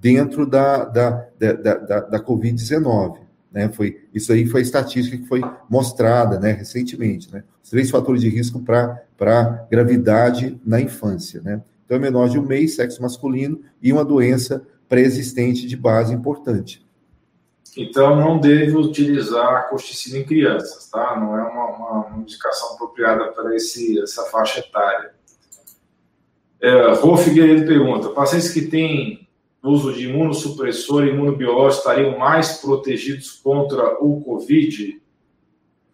[0.00, 3.18] dentro da, da, da, da, da Covid-19.
[3.52, 3.68] Né?
[3.68, 7.30] Foi, isso aí foi a estatística que foi mostrada né, recentemente.
[7.30, 7.44] Né?
[7.62, 11.42] Os três fatores de risco para gravidade na infância.
[11.42, 11.60] Né?
[11.90, 16.86] Então, é menor de um mês, sexo masculino e uma doença pré-existente de base importante.
[17.76, 21.18] Então, não deve utilizar a colchicina em crianças, tá?
[21.18, 25.10] Não é uma, uma, uma indicação apropriada para esse, essa faixa etária.
[26.60, 29.28] É, Rô Figueiredo pergunta: pacientes que têm
[29.60, 35.02] uso de imunossupressor e imunobiológico estariam mais protegidos contra o Covid?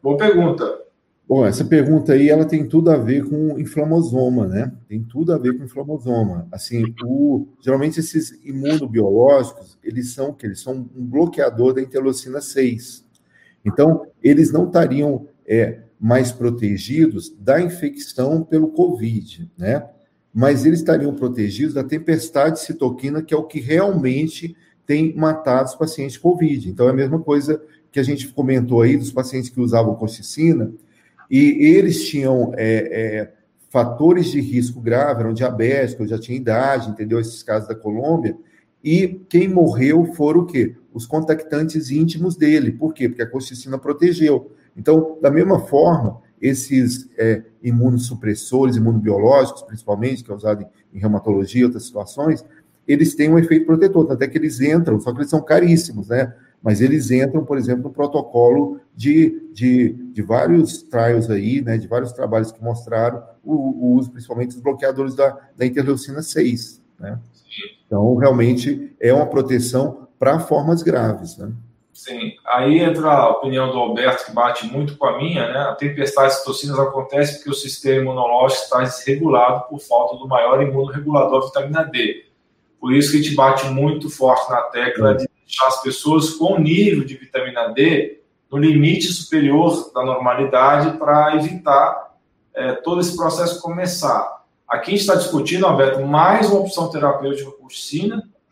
[0.02, 0.85] Boa pergunta.
[1.28, 4.72] Bom, essa pergunta aí ela tem tudo a ver com inflamosoma, né?
[4.88, 6.46] Tem tudo a ver com inflamosoma.
[6.52, 13.04] Assim, o, geralmente esses imunobiológicos, eles são que eles são um bloqueador da interleucina 6.
[13.64, 19.84] Então, eles não estariam é, mais protegidos da infecção pelo COVID, né?
[20.32, 24.54] mas eles estariam protegidos da tempestade citoquina, que é o que realmente
[24.86, 26.68] tem matado os pacientes COVID.
[26.68, 27.60] Então, é a mesma coisa
[27.90, 30.72] que a gente comentou aí dos pacientes que usavam colchicina,
[31.30, 33.32] e eles tinham é, é,
[33.70, 37.18] fatores de risco grave, eram diabéticos, já tinha idade, entendeu?
[37.18, 38.36] Esses casos da Colômbia.
[38.82, 40.76] E quem morreu foram o quê?
[40.92, 42.72] Os contactantes íntimos dele.
[42.72, 43.08] Por quê?
[43.08, 44.52] Porque a colchicina protegeu.
[44.76, 51.62] Então, da mesma forma, esses é, imunossupressores, imunobiológicos, principalmente, que é usado em, em reumatologia
[51.62, 52.44] e outras situações,
[52.86, 56.32] eles têm um efeito protetor, até que eles entram, só que eles são caríssimos, né?
[56.66, 61.78] Mas eles entram, por exemplo, no protocolo de, de, de vários trials aí, né?
[61.78, 66.82] De vários trabalhos que mostraram o, o uso, principalmente, dos bloqueadores da, da interleucina 6,
[66.98, 67.20] né?
[67.86, 71.52] Então, realmente, é uma proteção para formas graves, né?
[71.92, 75.58] Sim, aí entra a opinião do Alberto, que bate muito com a minha, né?
[75.60, 80.60] A tempestade de citocinas acontece porque o sistema imunológico está desregulado por falta do maior
[80.60, 82.26] imunoregulador vitamina D.
[82.80, 86.58] Por isso que a gente bate muito forte na tecla de deixar as pessoas com
[86.58, 88.20] nível de vitamina D
[88.50, 92.14] no limite superior da normalidade para evitar
[92.54, 94.44] é, todo esse processo começar.
[94.68, 97.68] Aqui a gente está discutindo, Alberto, mais uma opção terapêutica por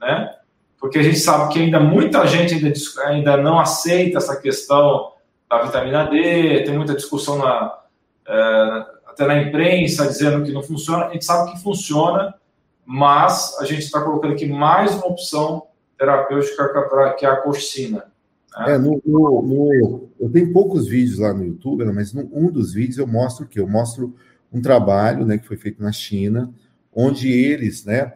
[0.01, 0.34] né?
[0.78, 2.72] porque a gente sabe que ainda muita gente ainda,
[3.07, 5.12] ainda não aceita essa questão
[5.49, 7.78] da vitamina D, tem muita discussão na,
[8.28, 11.07] é, até na imprensa dizendo que não funciona.
[11.07, 12.34] A gente sabe que funciona,
[12.84, 15.66] mas a gente está colocando aqui mais uma opção
[16.05, 18.05] terapêutica que é a coxina.
[18.59, 18.75] Né?
[18.75, 22.51] É, no, no, no, eu tenho poucos vídeos lá no YouTube, né, mas num um
[22.51, 23.59] dos vídeos eu mostro o quê?
[23.59, 24.15] Eu mostro
[24.53, 26.53] um trabalho né, que foi feito na China,
[26.95, 28.13] onde eles né,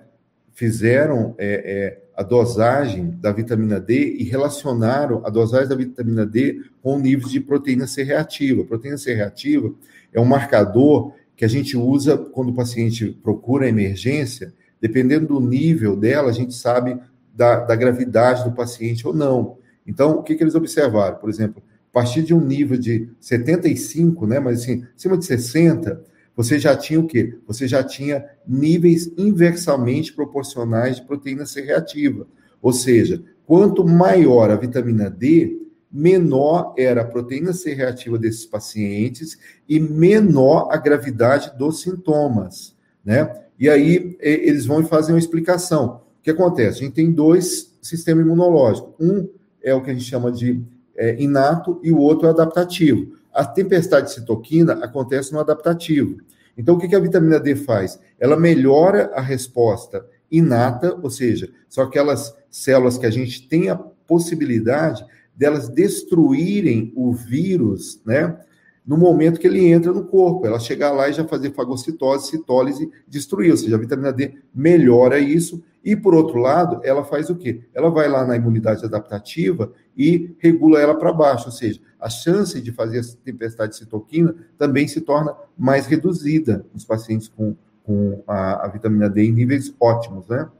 [0.52, 6.62] fizeram é, é, a dosagem da vitamina D e relacionaram a dosagem da vitamina D
[6.80, 8.64] com o nível de proteína C reativa.
[8.64, 9.72] Proteína C reativa
[10.12, 15.96] é um marcador que a gente usa quando o paciente procura emergência, dependendo do nível
[15.96, 16.98] dela, a gente sabe
[17.38, 19.58] da, da gravidade do paciente ou não.
[19.86, 21.16] Então, o que, que eles observaram?
[21.18, 26.02] Por exemplo, a partir de um nível de 75, né, mas assim, acima de 60,
[26.34, 27.38] você já tinha o quê?
[27.46, 32.26] Você já tinha níveis inversamente proporcionais de proteína C reativa.
[32.60, 39.38] Ou seja, quanto maior a vitamina D, menor era a proteína C reativa desses pacientes
[39.68, 43.32] e menor a gravidade dos sintomas, né?
[43.58, 46.07] E aí eles vão e fazem uma explicação.
[46.28, 46.80] Que acontece?
[46.80, 48.92] A gente tem dois sistemas imunológicos.
[49.00, 49.26] Um
[49.62, 50.62] é o que a gente chama de
[50.94, 53.14] é, inato e o outro é adaptativo.
[53.32, 56.18] A tempestade de citoquina acontece no adaptativo.
[56.54, 57.98] Então, o que a vitamina D faz?
[58.20, 63.76] Ela melhora a resposta inata, ou seja, são aquelas células que a gente tem a
[63.76, 68.38] possibilidade delas destruírem o vírus, né?
[68.86, 72.90] No momento que ele entra no corpo, ela chegar lá e já fazer fagocitose, citólise,
[73.08, 77.34] destruir, ou seja, a vitamina D melhora isso e, por outro lado, ela faz o
[77.34, 77.62] quê?
[77.74, 82.60] Ela vai lá na imunidade adaptativa e regula ela para baixo, ou seja, a chance
[82.60, 88.22] de fazer essa tempestade de citoquina também se torna mais reduzida nos pacientes com, com
[88.28, 90.50] a, a vitamina D em níveis ótimos, né?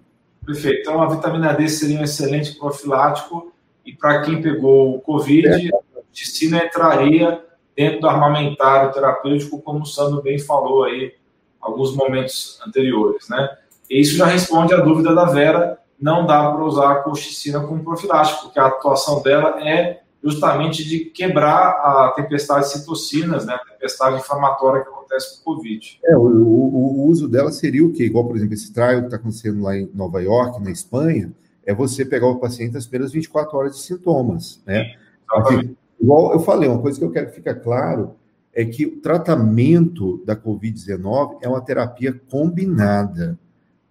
[0.46, 0.80] Perfeito.
[0.80, 3.52] Então, a vitamina D seria um excelente profilático
[3.84, 5.68] e para quem pegou o Covid, é.
[5.74, 7.44] a medicina entraria
[7.76, 11.12] dentro do armamentário terapêutico, como o Sandro bem falou aí
[11.60, 13.46] alguns momentos anteriores, né?
[13.90, 18.42] Isso já responde à dúvida da Vera, não dá para usar a colchicina como profilático,
[18.42, 24.16] porque a atuação dela é justamente de quebrar a tempestade de citocinas, né, a tempestade
[24.16, 26.00] inflamatória que acontece com o Covid.
[26.04, 28.04] É, o, o, o uso dela seria o quê?
[28.04, 31.32] Igual, por exemplo, esse trial que está acontecendo lá em Nova York, na Espanha,
[31.64, 34.94] é você pegar o paciente nas primeiras 24 horas de sintomas, né?
[35.30, 38.14] Assim, igual eu falei, uma coisa que eu quero que fique claro
[38.54, 43.38] é que o tratamento da Covid-19 é uma terapia combinada.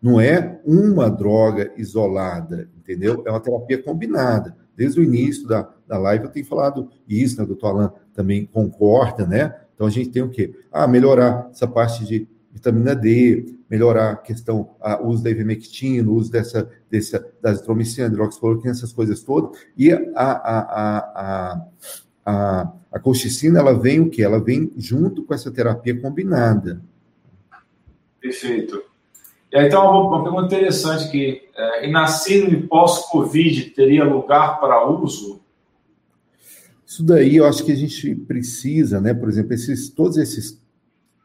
[0.02, 3.24] Não é uma droga isolada, entendeu?
[3.26, 4.56] É uma terapia combinada.
[4.76, 7.44] Desde o início da, da live eu tenho falado isso, né?
[7.44, 9.56] O doutor Alan também concorda, né?
[9.74, 10.54] Então a gente tem o quê?
[10.72, 16.16] Ah, melhorar essa parte de vitamina D, melhorar a questão, o uso da ivermectina, o
[16.16, 19.60] uso dessa, dessa da azitromicina, hidroxicloroquina, essas coisas todas.
[19.78, 20.60] E a, a,
[20.96, 21.68] a,
[22.26, 24.24] a, a colchicina, ela vem o quê?
[24.24, 26.82] Ela vem junto com essa terapia combinada.
[28.20, 28.82] Perfeito.
[29.52, 31.42] E aí, então, uma pergunta interessante aqui.
[31.56, 35.42] É, e na síndrome pós-Covid, teria lugar para uso?
[36.86, 39.14] Isso daí eu acho que a gente precisa, né?
[39.14, 40.62] Por exemplo, esses, todos esses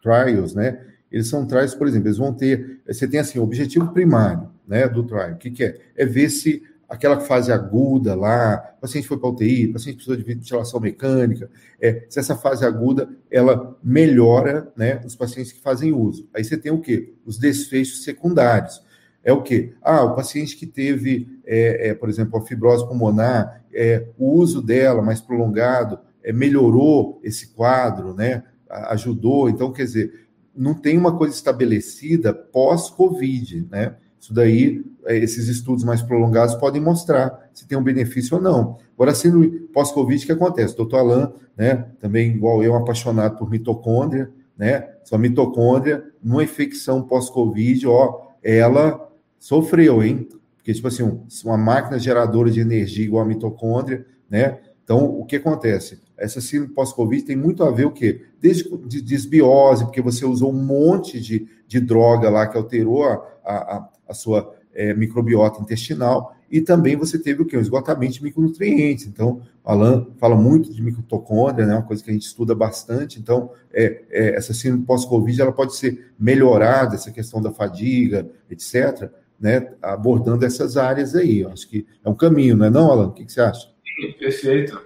[0.02, 0.80] trials, né?
[1.10, 2.80] Eles são trials, por exemplo, eles vão ter.
[2.86, 5.32] Você tem assim, o objetivo primário né, do trial.
[5.32, 5.78] O que, que é?
[5.94, 6.62] É ver se
[6.92, 11.48] aquela fase aguda lá, o paciente foi para UTI, o paciente precisou de ventilação mecânica,
[11.80, 16.28] é, se essa fase aguda ela melhora né, os pacientes que fazem uso.
[16.34, 17.14] Aí você tem o quê?
[17.24, 18.82] Os desfechos secundários.
[19.24, 19.72] é o quê?
[19.80, 24.60] Ah, o paciente que teve, é, é, por exemplo, a fibrose pulmonar, é, o uso
[24.60, 28.42] dela mais prolongado é, melhorou esse quadro, né?
[28.68, 29.48] Ajudou.
[29.48, 33.96] Então, quer dizer, não tem uma coisa estabelecida pós-Covid, né?
[34.22, 38.78] Isso daí, é, esses estudos mais prolongados podem mostrar se tem um benefício ou não.
[38.94, 40.76] Agora, sendo pós-Covid, o que acontece?
[40.76, 44.88] Doutor Alain, né, também igual eu, apaixonado por mitocôndria, né?
[45.02, 49.10] Sua mitocôndria, numa infecção pós-Covid, ó, ela
[49.40, 50.28] sofreu, hein?
[50.56, 54.60] Porque, tipo assim, uma máquina geradora de energia igual a mitocôndria, né?
[54.84, 56.00] Então, o que acontece?
[56.16, 58.22] Essa síndrome pós-Covid tem muito a ver o quê?
[58.40, 63.18] Desde de desbiose, porque você usou um monte de, de droga lá que alterou a,
[63.44, 67.56] a sua é, microbiota intestinal, e também você teve o quê?
[67.56, 69.06] O esgotamento de micronutrientes.
[69.06, 71.74] Então, Alan fala muito de mitocôndria, né?
[71.74, 73.18] Uma coisa que a gente estuda bastante.
[73.18, 79.10] Então, é, é, essa síndrome pós-Covid ela pode ser melhorada, essa questão da fadiga, etc.,
[79.40, 79.72] né?
[79.80, 81.40] Abordando essas áreas aí.
[81.40, 83.06] Eu acho que é um caminho, não é não, Alan?
[83.06, 83.70] O que, que você acha?
[83.84, 84.78] Sim, perfeito.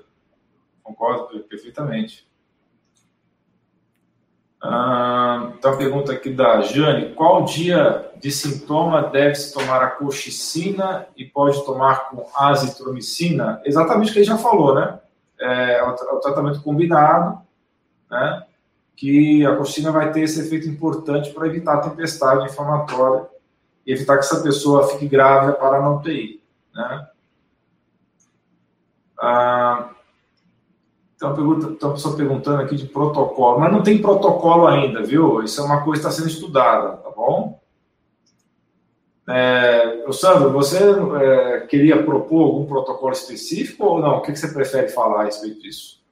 [0.84, 2.28] Concordo perfeitamente.
[5.58, 11.24] Então, a pergunta aqui da Jane: qual dia de sintoma deve-se tomar a colchicina e
[11.24, 13.60] pode tomar com azitromicina?
[13.64, 14.98] Exatamente o que ele já falou, né?
[15.38, 17.40] É, é, o, tratamento combinado,
[18.10, 18.42] né?
[18.96, 23.26] Que a colchicina vai ter esse efeito importante para evitar a tempestade inflamatória
[23.86, 26.42] e evitar que essa pessoa fique grávida para não UTI,
[26.74, 27.06] né?
[29.20, 29.90] Ah,
[31.16, 35.42] então, pergunta, então, a pessoa perguntando aqui de protocolo, mas não tem protocolo ainda, viu?
[35.42, 37.58] Isso é uma coisa que está sendo estudada, tá bom?
[39.28, 44.18] É, Sandro, você é, queria propor algum protocolo específico ou não?
[44.18, 46.04] O que, que você prefere falar a respeito disso?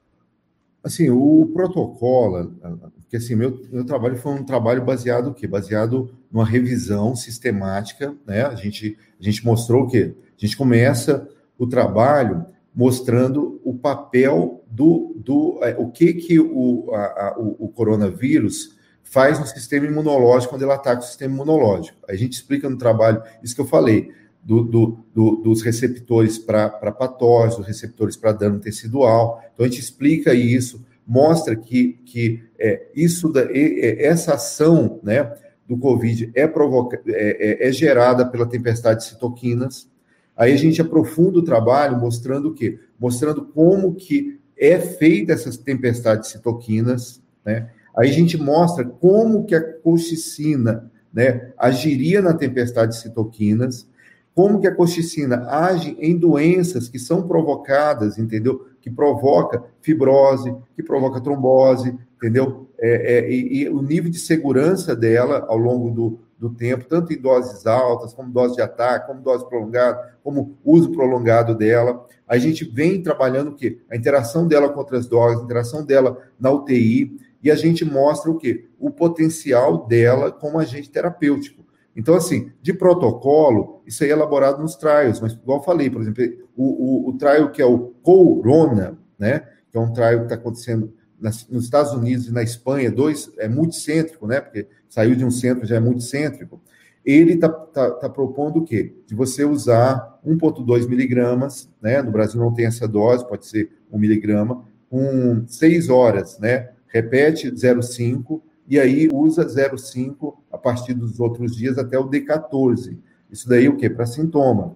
[0.83, 2.53] Assim, o protocolo,
[3.01, 5.47] porque assim, meu, meu trabalho foi um trabalho baseado o quê?
[5.47, 8.43] Baseado numa revisão sistemática, né?
[8.45, 10.15] A gente, a gente mostrou o quê?
[10.37, 11.27] A gente começa
[11.57, 12.45] o trabalho
[12.75, 16.97] mostrando o papel do, do é, o que que o, a,
[17.29, 21.97] a, o, o, coronavírus faz no sistema imunológico quando ele ataca o sistema imunológico.
[22.09, 24.11] A gente explica no trabalho isso que eu falei,
[24.43, 29.41] do, do, do dos receptores para patógenos, dos receptores para dano tecidual.
[29.53, 35.33] Então a gente explica isso, mostra que, que é, isso da, é, essa ação né,
[35.67, 39.89] do Covid é, provoca, é, é, é gerada pela tempestade de citoquinas,
[40.35, 42.79] Aí a gente aprofunda o trabalho mostrando o quê?
[42.99, 47.69] Mostrando como que é feita essas tempestades citoquinas, né?
[47.97, 53.87] Aí a gente mostra como que a colchicina, né, agiria na tempestade de citoquinas,
[54.33, 58.67] como que a colchicina age em doenças que são provocadas, entendeu?
[58.81, 62.67] Que provoca fibrose, que provoca trombose, entendeu?
[62.77, 67.13] É, é, e, e, o nível de segurança dela ao longo do, do tempo, tanto
[67.13, 72.05] em doses altas, como dose de ataque, como dose prolongada, como uso prolongado dela.
[72.27, 73.79] A gente vem trabalhando o quê?
[73.89, 78.29] A interação dela com outras drogas, a interação dela na UTI, e a gente mostra
[78.29, 78.65] o quê?
[78.79, 81.63] O potencial dela como agente terapêutico.
[81.95, 86.01] Então, assim, de protocolo, isso aí é elaborado nos trials, mas igual eu falei, por
[86.01, 86.23] exemplo,
[86.55, 89.47] o, o, o trial que é o Corona, né?
[89.71, 93.47] Que é um trial que está acontecendo nos Estados Unidos e na Espanha, dois, é
[93.47, 94.41] multicêntrico, né?
[94.41, 96.61] Porque saiu de um centro, já é multicêntrico.
[97.05, 98.95] Ele está tá, tá propondo o quê?
[99.05, 102.01] De você usar 1,2 miligramas, né?
[102.01, 106.71] No Brasil não tem essa dose, pode ser 1 miligrama, com 6 horas, né?
[106.87, 112.97] Repete 0,5 e aí usa 0,5 a partir dos outros dias até o D14.
[113.29, 113.89] Isso daí o quê?
[113.89, 114.75] Para sintoma.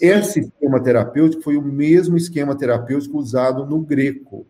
[0.00, 4.46] Esse esquema terapêutico foi o mesmo esquema terapêutico usado no greco,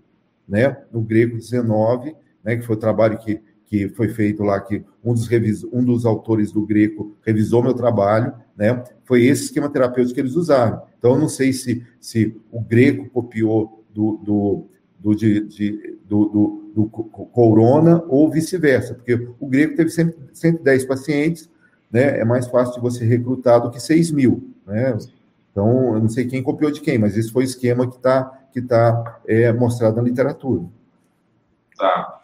[0.51, 0.77] né?
[0.93, 2.57] No grego 19, né?
[2.57, 6.05] Que foi o trabalho que, que foi feito lá, que um dos, revis, um dos
[6.05, 8.83] autores do greco revisou meu trabalho, né?
[9.05, 10.83] Foi esse esquema terapêutico que eles usaram.
[10.99, 14.67] Então, eu não sei se, se o greco copiou do, do,
[14.99, 21.51] do, de, de, do, do do corona ou vice-versa, porque o grego teve 110 pacientes,
[21.91, 22.21] né?
[22.21, 24.97] É mais fácil de você recrutar do que 6 mil, né?
[25.51, 28.40] Então, eu não sei quem copiou de quem, mas esse foi o esquema que está
[28.53, 30.65] que tá, é, mostrado na literatura.
[31.77, 32.21] Tá.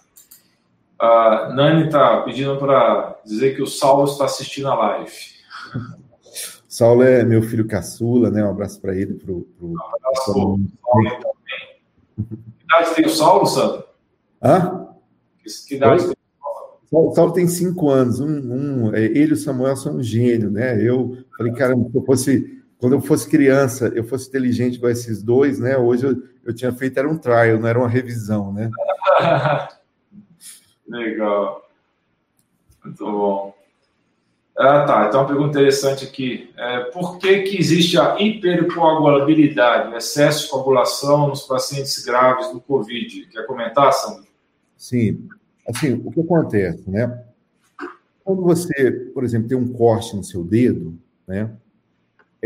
[0.98, 5.12] A Nani está pedindo para dizer que o Saulo está assistindo a live.
[6.68, 8.44] Saulo é meu filho caçula, né?
[8.44, 9.14] Um abraço para ele.
[9.14, 9.68] Pro, pro...
[9.68, 11.66] Um abraço para o Saulo também.
[12.16, 13.84] Que idade tem o Saulo, Sandro?
[14.42, 14.88] Hã?
[15.66, 16.16] Que, idade tem
[16.90, 18.20] o Saulo tem cinco anos.
[18.20, 20.80] Um, um, é, ele e o Samuel são um gênio, né?
[20.82, 25.22] Eu falei, cara, se eu fosse, quando eu fosse criança, eu fosse inteligente com esses
[25.22, 25.76] dois, né?
[25.76, 28.70] Hoje eu, eu tinha feito, era um trial, não era uma revisão, né?
[30.86, 31.68] Legal.
[32.84, 33.54] Muito bom.
[34.58, 35.06] Ah, tá.
[35.06, 36.50] Então, uma pergunta interessante aqui.
[36.56, 43.26] É, por que, que existe a hipercoagulabilidade, excesso de coagulação nos pacientes graves do COVID?
[43.26, 44.26] Quer comentar, Sandro?
[44.76, 45.28] Sim.
[45.68, 47.24] Assim, o que acontece, né?
[48.24, 51.50] Quando você, por exemplo, tem um corte no seu dedo, né?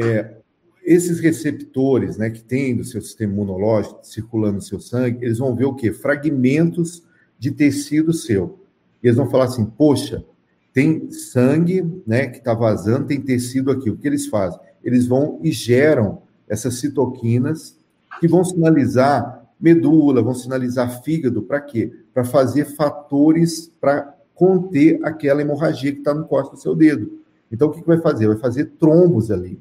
[0.01, 0.37] É,
[0.83, 5.55] esses receptores, né, que tem do seu sistema imunológico circulando no seu sangue, eles vão
[5.55, 5.93] ver o quê?
[5.93, 7.03] Fragmentos
[7.39, 8.59] de tecido seu.
[9.03, 10.25] E eles vão falar assim: poxa,
[10.73, 13.91] tem sangue, né, que está vazando, tem tecido aqui.
[13.91, 14.59] O que eles fazem?
[14.83, 17.77] Eles vão e geram essas citoquinas
[18.19, 21.93] que vão sinalizar medula, vão sinalizar fígado, para quê?
[22.15, 27.21] Para fazer fatores para conter aquela hemorragia que está no corte do seu dedo.
[27.53, 28.27] Então, o que, que vai fazer?
[28.27, 29.61] Vai fazer trombos ali.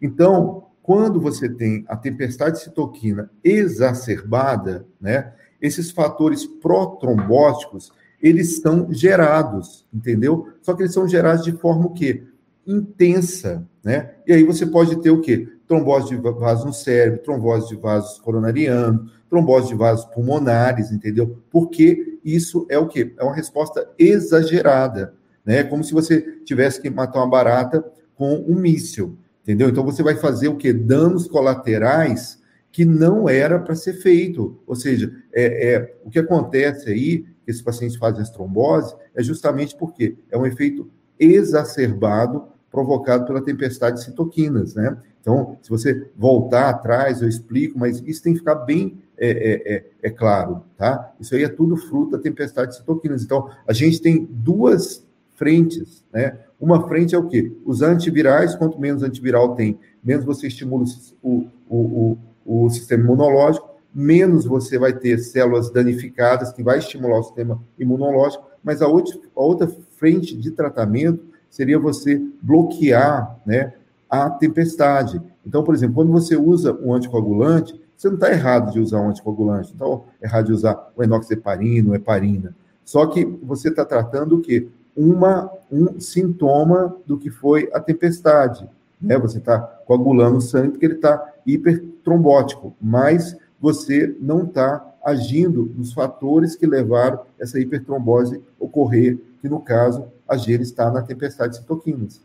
[0.00, 7.92] Então, quando você tem a tempestade de citoquina exacerbada, né, esses fatores protrombóticos,
[8.22, 10.48] eles são gerados, entendeu?
[10.62, 12.24] Só que eles são gerados de forma o quê?
[12.66, 14.14] Intensa, né?
[14.26, 15.48] E aí você pode ter o quê?
[15.66, 21.38] Trombose de vasos no cérebro, trombose de vasos coronarianos, trombose de vasos pulmonares, entendeu?
[21.50, 23.12] Porque isso é o quê?
[23.18, 25.62] É uma resposta exagerada, né?
[25.64, 27.84] Como se você tivesse que matar uma barata
[28.14, 29.68] com um míssil, entendeu?
[29.68, 30.72] Então você vai fazer o quê?
[30.72, 32.42] Danos colaterais
[32.72, 34.58] que não era para ser feito.
[34.66, 39.22] Ou seja, é, é, o que acontece aí, que esses pacientes fazem as trombose, é
[39.22, 44.98] justamente porque é um efeito exacerbado provocado pela tempestade de citoquinas, né?
[45.20, 49.74] Então, se você voltar atrás, eu explico, mas isso tem que ficar bem é, é,
[49.74, 51.14] é, é, claro, tá?
[51.18, 53.22] Isso aí é tudo fruto da tempestade de citoquinas.
[53.22, 56.38] Então, a gente tem duas frentes, né?
[56.60, 57.52] Uma frente é o quê?
[57.64, 60.84] Os antivirais, quanto menos antiviral tem, menos você estimula
[61.22, 67.18] o, o, o, o sistema imunológico, menos você vai ter células danificadas, que vai estimular
[67.18, 73.72] o sistema imunológico, mas a outra, a outra frente de tratamento seria você bloquear né,
[74.08, 75.20] a tempestade.
[75.46, 79.08] Então, por exemplo, quando você usa um anticoagulante, você não está errado de usar um
[79.08, 82.54] anticoagulante, não está errado de usar o enoxeparina, o heparina.
[82.84, 84.68] Só que você está tratando o quê?
[84.96, 88.68] Uma, um sintoma do que foi a tempestade.
[89.00, 89.18] Né?
[89.18, 95.92] Você está coagulando o sangue porque ele está hipertrombótico, mas você não está agindo nos
[95.92, 101.58] fatores que levaram essa hipertrombose ocorrer, que no caso a gera está na tempestade de
[101.60, 102.20] citoquinas.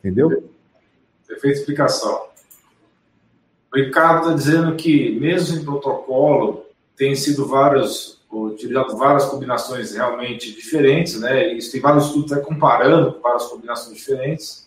[0.00, 0.50] Entendeu?
[1.26, 2.26] Perfeita explicação.
[3.72, 6.64] O Ricardo está dizendo que, mesmo em protocolo,
[6.96, 11.52] tem sido vários, utilizado várias combinações realmente diferentes, né?
[11.52, 14.64] Isso tem vários estudos até comparando várias combinações diferentes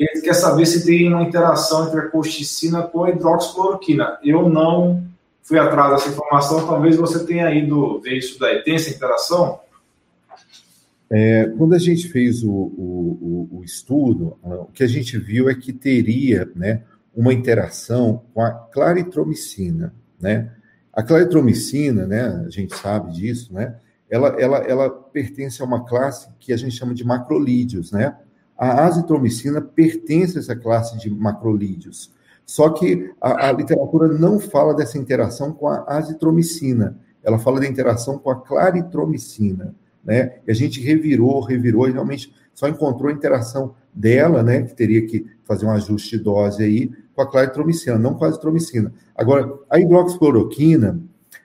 [0.00, 4.18] ele quer saber se tem uma interação entre a colchicina com a hidroxicloroquina.
[4.24, 5.04] Eu não
[5.42, 8.62] fui atrás dessa informação, talvez você tenha ido ver isso daí.
[8.62, 9.60] Tem essa interação?
[11.10, 15.54] É, quando a gente fez o, o, o, estudo, o que a gente viu é
[15.54, 16.82] que teria né,
[17.14, 19.92] uma interação com a claritromicina.
[20.18, 20.50] Né?
[20.92, 23.76] A claritromicina, né, a gente sabe disso, né,
[24.10, 28.16] ela, ela, ela pertence a uma classe que a gente chama de macrolídeos, né?
[28.58, 32.12] A azitromicina pertence a essa classe de macrolídeos.
[32.44, 37.66] Só que a, a, literatura não fala dessa interação com a azitromicina, ela fala da
[37.66, 39.74] interação com a claritromicina,
[40.04, 40.40] né?
[40.46, 44.62] E a gente revirou, revirou e realmente só encontrou a interação dela, né?
[44.62, 46.90] Que teria que fazer um ajuste de dose aí
[47.20, 48.92] com a claritromicina, não com a azitromicina.
[49.14, 51.00] Agora, a hidroxicloroquina,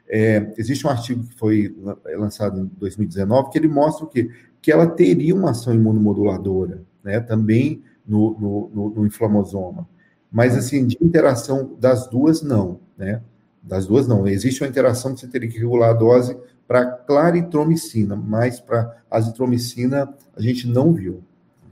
[0.07, 1.75] é, existe um artigo que foi
[2.17, 4.29] lançado em 2019 que ele mostra o quê?
[4.61, 9.87] Que ela teria uma ação imunomoduladora, né, também no, no, no, no inflamosoma.
[10.31, 13.21] Mas, assim, de interação das duas, não, né?
[13.61, 14.27] Das duas, não.
[14.27, 20.13] Existe uma interação que você teria que regular a dose para claritromicina, mas para azitromicina
[20.35, 21.23] a gente não viu.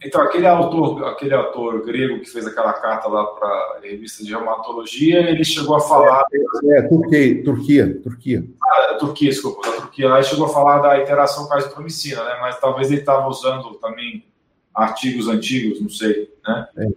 [0.04, 4.32] Então, aquele autor, aquele autor grego que fez aquela carta lá para a revista de
[4.32, 6.26] reumatologia, ele chegou a falar.
[6.72, 8.46] É, Turquia, Turquia, Turquia.
[8.62, 12.38] Ah, Turquia, desculpa, da Turquia ele chegou a falar da interação com a azitromicina, né?
[12.42, 14.26] Mas talvez ele estava usando também
[14.74, 16.68] artigos antigos, não sei, né?
[16.78, 16.88] É.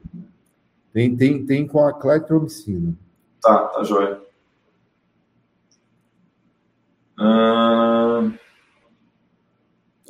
[0.92, 2.94] Tem, tem, tem com a claritromicina.
[3.40, 4.20] Tá, tá joia.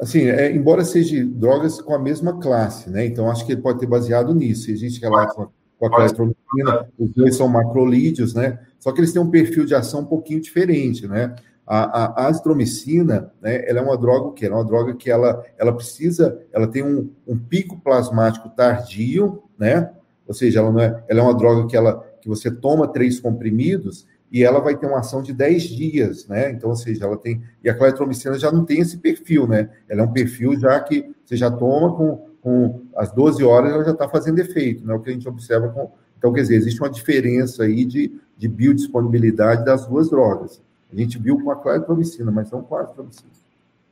[0.01, 3.07] Assim, é, embora seja drogas com a mesma classe, né?
[3.07, 4.70] Então, acho que ele pode ter baseado nisso.
[4.70, 8.59] Existe relação com a claritromicina, os dois são macrolídeos, né?
[8.78, 11.34] Só que eles têm um perfil de ação um pouquinho diferente, né?
[11.66, 15.74] A, a azitromicina, né, ela é uma droga que é uma droga que ela, ela
[15.74, 19.90] precisa, ela tem um, um pico plasmático tardio, né?
[20.28, 23.20] Ou seja, ela não é, ela é uma droga que ela que você toma três
[23.20, 26.51] comprimidos e ela vai ter uma ação de 10 dias, né?
[26.51, 27.43] Então, ou seja, ela tem.
[27.62, 29.70] E a claritromicina já não tem esse perfil, né?
[29.89, 33.85] Ela é um perfil já que você já toma com, com as 12 horas ela
[33.85, 34.95] já está fazendo efeito, né?
[34.95, 35.93] O que a gente observa com.
[36.18, 40.62] Então, quer dizer, existe uma diferença aí de, de biodisponibilidade das duas drogas.
[40.93, 42.85] A gente viu com a claritromicina, mas não com a.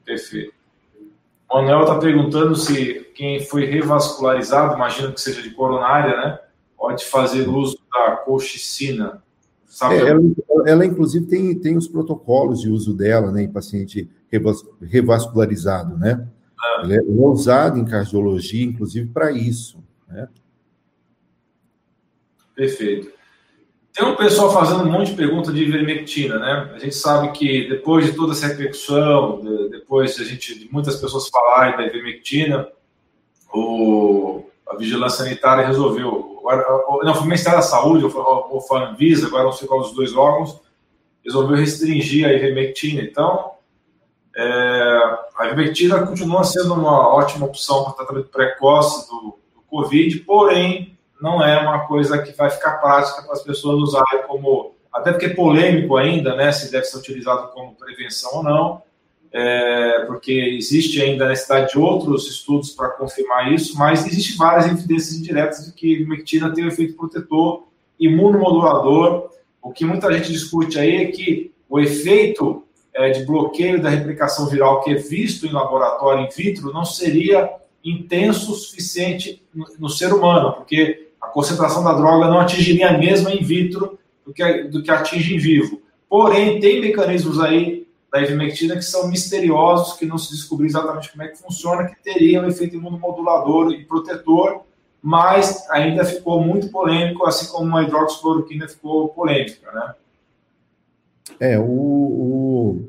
[0.05, 0.53] Perfeito.
[1.51, 6.39] O Manuel está perguntando se quem foi revascularizado, imagino que seja de coronária, né?
[6.77, 9.23] Pode fazer uso da colchicina.
[9.83, 10.21] É, ela,
[10.67, 14.09] ela, inclusive, tem, tem os protocolos de uso dela né, em paciente
[14.81, 16.27] revascularizado, né?
[16.83, 19.83] Ele é, ele é usado em cardiologia, inclusive, para isso.
[20.09, 20.29] Né?
[22.55, 23.13] Perfeito.
[23.93, 26.73] Tem um pessoal fazendo um monte de pergunta de ivermectina, né?
[26.75, 30.97] A gente sabe que depois de toda essa repercussão, depois de, a gente, de muitas
[31.01, 32.67] pessoas falarem da ivermectina,
[33.53, 34.45] o,
[34.75, 36.41] a Vigilância Sanitária resolveu,
[37.03, 39.95] não, foi o Ministério da Saúde, ou foi a Anvisa, agora não sei qual dos
[39.95, 40.61] dois órgãos,
[41.25, 43.03] resolveu restringir a ivermectina.
[43.03, 43.53] Então,
[44.37, 50.99] é, a ivermectina continua sendo uma ótima opção para tratamento precoce do, do, Covid, porém,
[51.21, 54.75] não é uma coisa que vai ficar prática para as pessoas usarem como.
[54.93, 56.53] Até porque é polêmico ainda, né?
[56.53, 58.83] Se deve ser utilizado como prevenção ou não,
[59.37, 64.67] é, porque existe ainda a necessidade de outros estudos para confirmar isso, mas existem várias
[64.67, 67.67] evidências indiretas de que ivermectina tem um efeito protetor,
[67.99, 69.31] imunomodulador.
[69.61, 72.63] O que muita gente discute aí é que o efeito
[72.95, 77.51] é, de bloqueio da replicação viral que é visto em laboratório in vitro não seria
[77.85, 82.99] intenso o suficiente no, no ser humano, porque a concentração da droga não atingiria a
[82.99, 85.83] mesma in vitro do que, do que atinge em vivo.
[86.09, 87.84] Porém, tem mecanismos aí
[88.15, 92.01] da ivermectina que são misteriosos, que não se descobriu exatamente como é que funciona, que
[92.01, 94.63] teriam um efeito imunomodulador e protetor,
[95.03, 99.95] mas ainda ficou muito polêmico, assim como a hidroxicloroquina ficou polêmica, né?
[101.41, 102.89] É, o, o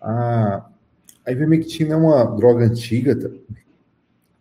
[0.00, 0.66] a,
[1.24, 3.16] a ivermectina é uma droga antiga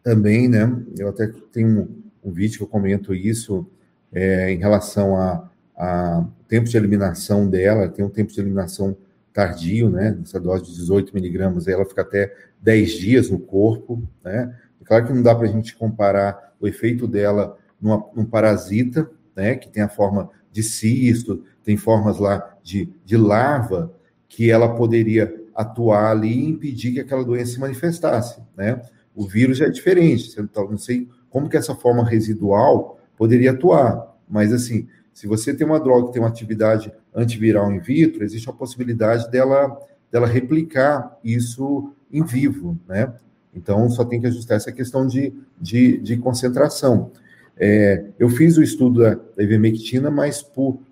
[0.02, 0.82] também, né?
[0.98, 1.82] Eu até tenho
[2.24, 3.68] um, um vídeo que eu comento isso
[4.12, 5.48] é, em relação a,
[5.78, 8.98] a tempo de eliminação dela, tem um tempo de eliminação
[9.34, 10.18] tardio, né?
[10.22, 14.56] Essa dose de 18 miligramas, ela fica até 10 dias no corpo, né?
[14.82, 19.10] É claro que não dá para a gente comparar o efeito dela numa, num parasita,
[19.36, 19.56] né?
[19.56, 23.94] Que tem a forma de cisto, tem formas lá de, de larva
[24.28, 28.82] que ela poderia atuar ali e impedir que aquela doença se manifestasse, né?
[29.14, 34.88] O vírus é diferente, não sei como que essa forma residual poderia atuar, mas assim,
[35.14, 39.30] se você tem uma droga que tem uma atividade antiviral in vitro, existe a possibilidade
[39.30, 39.78] dela,
[40.12, 43.14] dela replicar isso em vivo, né?
[43.54, 47.12] Então, só tem que ajustar essa questão de, de, de concentração.
[47.58, 50.46] É, eu fiz o estudo da, da ivermectina, mas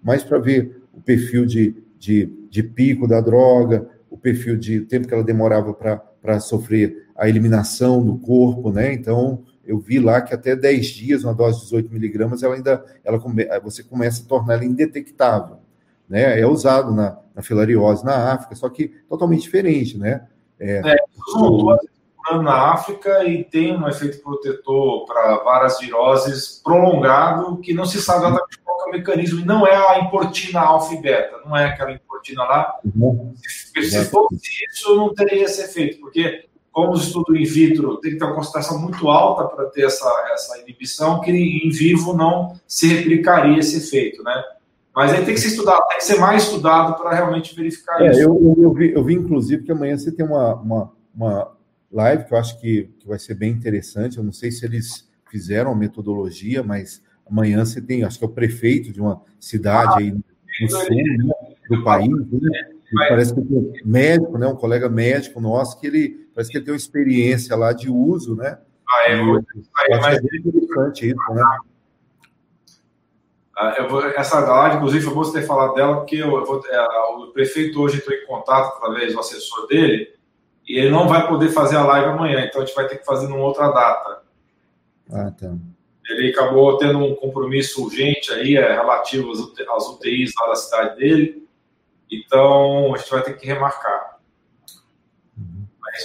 [0.03, 5.07] mais para ver o perfil de, de, de, pico da droga, o perfil de tempo
[5.07, 8.93] que ela demorava para sofrer a eliminação do corpo, né?
[8.93, 12.83] Então, eu vi lá que até 10 dias, uma dose de 18 miligramas, ela ainda,
[13.03, 13.17] ela,
[13.63, 15.57] você começa a tornar ela indetectável,
[16.09, 16.39] né?
[16.39, 20.27] É usado na, na filariose na África, só que totalmente diferente, né?
[20.59, 20.95] É, é
[22.37, 28.19] na África e tem um efeito protetor para várias viroses prolongado que não se sabe
[28.19, 29.39] exatamente qual é o mecanismo.
[29.39, 32.79] E não é a importina alfa e beta, não é aquela importina lá.
[32.95, 33.33] Uhum.
[33.35, 34.37] Se, se fosse
[34.69, 38.35] isso, não teria esse efeito, porque como o estudo in vitro tem que ter uma
[38.35, 43.77] concentração muito alta para ter essa, essa inibição, que em vivo não se replicaria esse
[43.77, 44.43] efeito, né?
[44.99, 48.11] Mas aí tem que ser estudado, tem que ser mais estudado para realmente verificar é,
[48.11, 48.19] isso.
[48.19, 51.51] Eu, eu, vi, eu vi, inclusive, que amanhã você tem uma, uma, uma
[51.89, 54.17] live que eu acho que, que vai ser bem interessante.
[54.17, 58.27] Eu não sei se eles fizeram a metodologia, mas amanhã você tem, acho que é
[58.27, 61.33] o prefeito de uma cidade aí no, sul né,
[61.69, 62.09] do país.
[62.09, 62.49] Né?
[63.07, 66.65] Parece que tem um médico, né, um colega médico nosso, que ele parece que ele
[66.65, 68.57] tem uma experiência lá de uso, né?
[68.85, 69.43] Ah, é, eu, eu,
[69.87, 71.43] eu acho que é bem interessante isso, né?
[73.61, 76.87] Ah, vou, essa live, inclusive, foi bom você ter falado dela, porque eu, vou, é,
[77.17, 80.15] o prefeito hoje entrou em contato através do assessor dele,
[80.65, 83.05] e ele não vai poder fazer a live amanhã, então a gente vai ter que
[83.05, 84.21] fazer numa outra data.
[85.11, 85.53] Ah, tá.
[86.07, 91.45] Ele acabou tendo um compromisso urgente aí, é, relativo às UTIs lá da cidade dele,
[92.09, 94.08] então a gente vai ter que remarcar.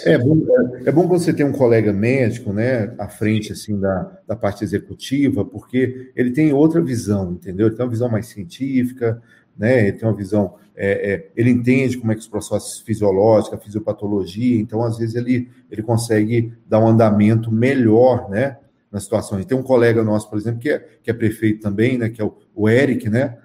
[0.04, 0.38] É bom,
[0.84, 4.64] é, é bom você ter um colega médico, né, à frente, assim, da, da parte
[4.64, 7.66] executiva, porque ele tem outra visão, entendeu?
[7.66, 9.22] Ele tem uma visão mais científica,
[9.56, 13.56] né, ele tem uma visão é, é, ele entende como é que os processos fisiológicos,
[13.56, 18.58] a fisiopatologia, então às vezes ele, ele consegue dar um andamento melhor, né,
[18.90, 19.40] na situação.
[19.40, 22.20] E tem um colega nosso, por exemplo, que é, que é prefeito também, né, que
[22.20, 23.38] é o, o Eric, né,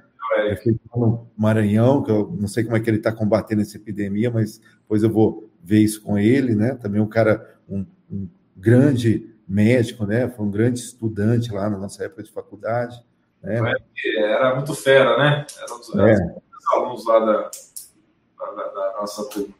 [0.47, 4.31] prefeito no Maranhão, que eu não sei como é que ele está combatendo essa epidemia,
[4.31, 10.05] mas depois eu vou isso com ele, né, também um cara, um, um grande médico,
[10.05, 10.29] né?
[10.29, 13.03] Foi um grande estudante lá na nossa época de faculdade.
[13.41, 13.73] Né?
[14.17, 15.47] Era muito fera, né?
[15.59, 16.35] Era um dos, é.
[16.71, 17.49] alunos lá da,
[18.37, 19.55] da, da nossa turma.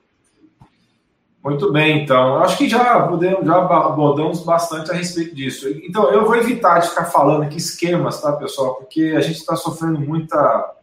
[1.44, 2.44] Muito bem, então.
[2.44, 5.70] Acho que já, podemos, já abordamos bastante a respeito disso.
[5.70, 8.76] Então, eu vou evitar de ficar falando aqui esquemas, tá, pessoal?
[8.76, 10.76] Porque a gente está sofrendo muita,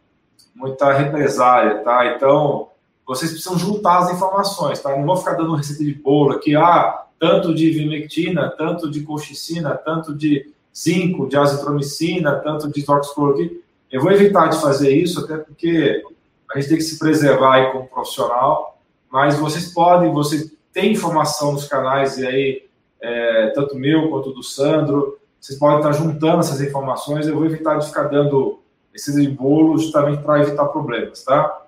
[0.55, 2.07] muita represália, tá?
[2.07, 2.71] Então,
[3.07, 4.95] vocês precisam juntar as informações, tá?
[4.95, 9.75] Não vou ficar dando receita de bolo aqui, ah, tanto de vimectina, tanto de colchicina,
[9.75, 13.51] tanto de zinco, de azitromicina, tanto de toxicologia.
[13.91, 16.03] Eu vou evitar de fazer isso, até porque
[16.51, 18.77] a gente tem que se preservar aí como profissional
[19.09, 22.63] mas vocês podem, você tem informação nos canais, e aí,
[23.01, 27.77] é, tanto meu quanto do Sandro, vocês podem estar juntando essas informações, eu vou evitar
[27.77, 28.59] de ficar dando
[28.93, 31.66] esses embolos justamente para evitar problemas, tá?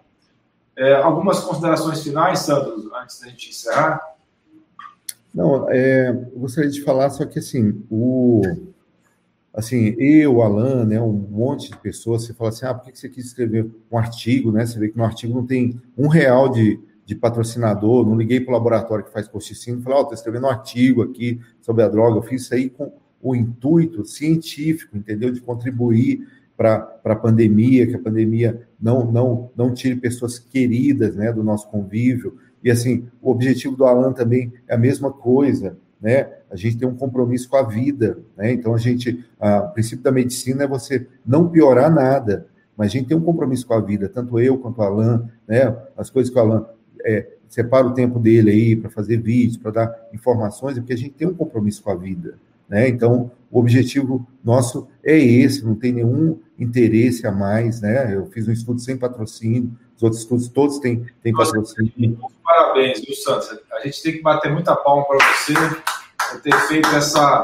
[0.80, 3.99] É, algumas considerações finais, Sandro, antes da gente encerrar?
[5.35, 8.41] Não, é, eu gostaria de falar, só que assim, o,
[9.53, 13.10] assim, eu, Alan, né, um monte de pessoas, você fala assim, ah, por que você
[13.10, 14.65] quis escrever um artigo, né?
[14.65, 18.51] Você vê que no artigo não tem um real de, de patrocinador, não liguei para
[18.51, 21.84] o laboratório que faz colchicina e falei, ó, oh, estou escrevendo um artigo aqui sobre
[21.84, 22.89] a droga, eu fiz isso aí com
[23.22, 25.30] o intuito científico, entendeu?
[25.30, 26.26] De contribuir
[26.60, 31.69] para a pandemia, que a pandemia não, não, não tire pessoas queridas né, do nosso
[31.69, 32.38] convívio.
[32.61, 36.30] E assim, o objetivo do Alan também é a mesma coisa, né?
[36.52, 38.52] A gente tem um compromisso com a vida, né?
[38.52, 42.90] Então a gente, a, o princípio da medicina é você não piorar nada, mas a
[42.90, 45.73] gente tem um compromisso com a vida, tanto eu quanto o Alan, né?
[45.95, 46.65] As coisas que o Alan
[47.06, 50.98] é, separa o tempo dele aí para fazer vídeos, para dar informações, é porque a
[50.98, 52.38] gente tem um compromisso com a vida.
[52.70, 52.88] Né?
[52.88, 57.82] Então, o objetivo nosso é esse, não tem nenhum interesse a mais.
[57.82, 58.16] Né?
[58.16, 62.20] Eu fiz um estudo sem patrocínio, os outros estudos todos têm, têm patrocínio.
[62.44, 63.50] Parabéns, viu, Santos?
[63.74, 65.54] A gente tem que bater muita palma para você
[66.32, 67.44] por ter feito essa,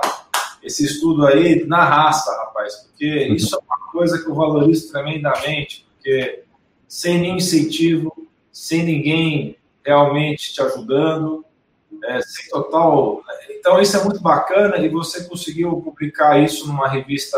[0.63, 3.35] esse estudo aí na raça, rapaz, porque uhum.
[3.35, 6.43] isso é uma coisa que eu valorizo tremendamente, porque
[6.87, 11.44] sem nenhum incentivo, sem ninguém realmente te ajudando,
[12.05, 13.21] é, sem total.
[13.49, 17.37] Então, isso é muito bacana e você conseguiu publicar isso numa revista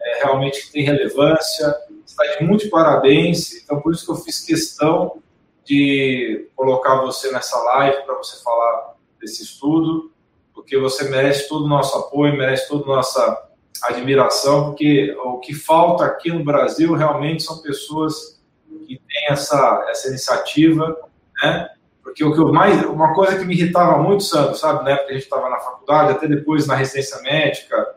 [0.00, 1.74] é, realmente que tem relevância.
[2.04, 3.54] Está de muito parabéns.
[3.62, 5.22] Então, por isso que eu fiz questão
[5.64, 10.10] de colocar você nessa live para você falar desse estudo,
[10.52, 13.48] porque você merece todo o nosso apoio, merece toda a nossa
[13.84, 18.40] admiração, porque o que falta aqui no Brasil realmente são pessoas
[18.86, 20.96] que tem essa, essa iniciativa,
[21.42, 21.68] né?
[22.02, 25.06] Porque o que eu mais, uma coisa que me irritava muito, Sandro, sabe, na época
[25.06, 27.96] que a gente estava na faculdade, até depois na residência médica,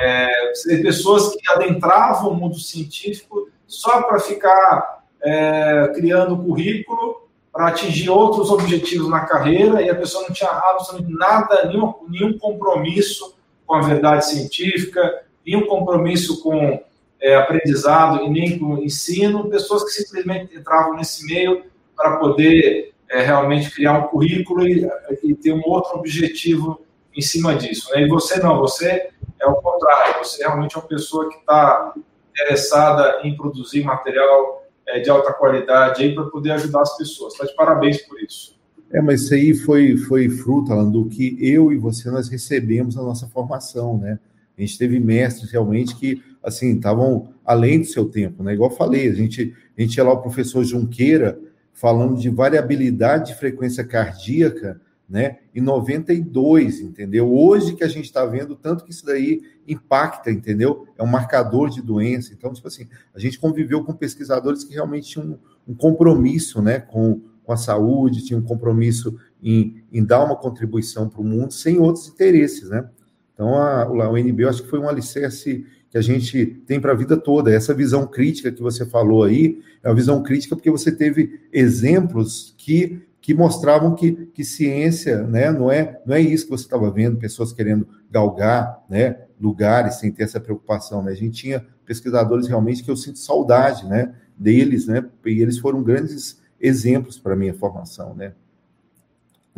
[0.00, 0.52] é,
[0.82, 8.50] pessoas que adentravam o mundo científico só para ficar é, criando currículo para atingir outros
[8.50, 13.80] objetivos na carreira e a pessoa não tinha absolutamente nada, nenhum, nenhum compromisso com a
[13.80, 16.80] verdade científica, nenhum compromisso com
[17.20, 21.64] é, aprendizado e nem com ensino, pessoas que simplesmente entravam nesse meio
[21.96, 24.88] para poder é, realmente criar um currículo e,
[25.22, 26.80] e, ter um outro objetivo
[27.14, 27.90] em cima disso.
[27.92, 28.02] Né?
[28.02, 29.08] E você não, você
[29.40, 31.94] é o contrário, você realmente é uma pessoa que está
[32.30, 37.32] interessada em produzir material é, de alta qualidade para poder ajudar as pessoas.
[37.32, 38.58] Está de parabéns por isso.
[38.90, 42.94] É, mas isso aí foi, foi fruto, Alan, do que eu e você nós recebemos
[42.94, 44.18] na nossa formação, né?
[44.56, 48.54] A gente teve mestres realmente que, assim, estavam além do seu tempo, né?
[48.54, 51.38] Igual eu falei, a gente, a gente ia lá o professor Junqueira
[51.78, 55.38] falando de variabilidade de frequência cardíaca, né?
[55.54, 57.32] Em 92, entendeu?
[57.32, 60.86] Hoje que a gente está vendo tanto que isso daí impacta, entendeu?
[60.98, 62.34] É um marcador de doença.
[62.34, 66.80] Então, tipo assim, a gente conviveu com pesquisadores que realmente tinham um, compromisso, né?
[66.80, 71.52] Com, com a saúde, tinham um compromisso em, em dar uma contribuição para o mundo
[71.52, 72.88] sem outros interesses, né?
[73.32, 76.96] Então, a, a eu acho que foi um alicerce que a gente tem para a
[76.96, 77.52] vida toda.
[77.52, 82.54] Essa visão crítica que você falou aí é uma visão crítica porque você teve exemplos
[82.58, 86.90] que, que mostravam que, que ciência né, não, é, não é isso que você estava
[86.90, 91.02] vendo, pessoas querendo galgar né, lugares sem ter essa preocupação.
[91.02, 91.12] Né?
[91.12, 95.82] A gente tinha pesquisadores realmente que eu sinto saudade né, deles, né, e eles foram
[95.82, 98.14] grandes exemplos para a minha formação.
[98.14, 98.34] Né?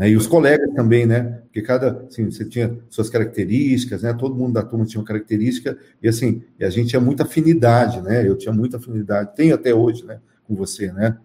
[0.00, 0.08] Né?
[0.08, 1.42] E os colegas também, né?
[1.42, 4.14] Porque cada, assim, você tinha suas características, né?
[4.14, 8.00] Todo mundo da turma tinha uma característica, e assim, e a gente tinha muita afinidade,
[8.00, 8.26] né?
[8.26, 10.18] Eu tinha muita afinidade, tenho até hoje, né?
[10.48, 11.18] Com você, né?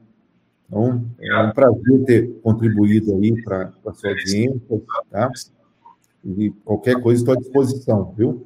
[0.68, 5.32] Então, é um prazer ter contribuído aí para a sua audiência, tá?
[6.26, 8.46] E qualquer coisa estou à disposição, viu?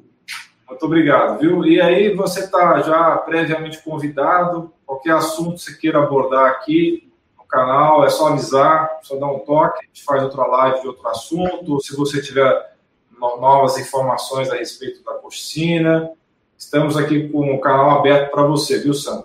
[0.68, 1.64] Muito obrigado, viu?
[1.64, 7.09] E aí você está já previamente convidado, qualquer assunto que você queira abordar aqui,
[7.50, 11.06] canal, é só avisar, só dar um toque, a gente faz outra live de outro
[11.08, 12.70] assunto, se você tiver
[13.18, 16.10] novas informações a respeito da coxina.
[16.56, 19.24] Estamos aqui com o canal aberto para você, viu, Sam?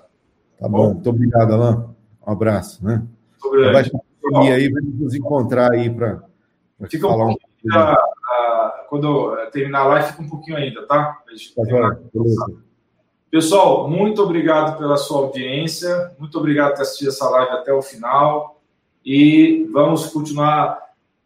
[0.59, 1.83] Tá bom, muito obrigado, Alain.
[2.25, 3.03] Um abraço, né?
[3.43, 3.73] Obrigado.
[3.73, 6.23] Vai aí, vamos nos encontrar aí para
[6.99, 7.73] falar um pouquinho.
[7.73, 11.17] A, a, quando terminar a live, fica um pouquinho ainda, tá?
[11.55, 11.63] tá
[13.35, 18.61] Pessoal, muito obrigado pela sua audiência, muito obrigado por assistir essa live até o final
[19.05, 20.79] e vamos continuar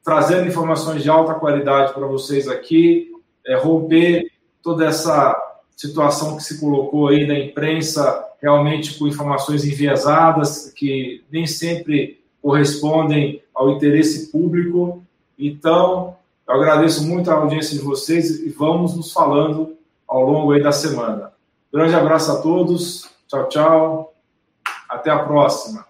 [0.04, 3.12] trazendo informações de alta qualidade para vocês aqui,
[3.46, 4.26] é, romper
[4.64, 5.40] toda essa
[5.78, 13.44] situação que se colocou aí da imprensa realmente com informações enviesadas que nem sempre correspondem
[13.54, 15.04] ao interesse público.
[15.38, 16.18] Então,
[16.48, 19.78] eu agradeço muito a audiência de vocês e vamos nos falando
[20.08, 21.38] ao longo aí da semana.
[21.72, 23.10] Grande abraço a todos.
[23.28, 24.14] Tchau, tchau.
[24.90, 25.89] Até a próxima.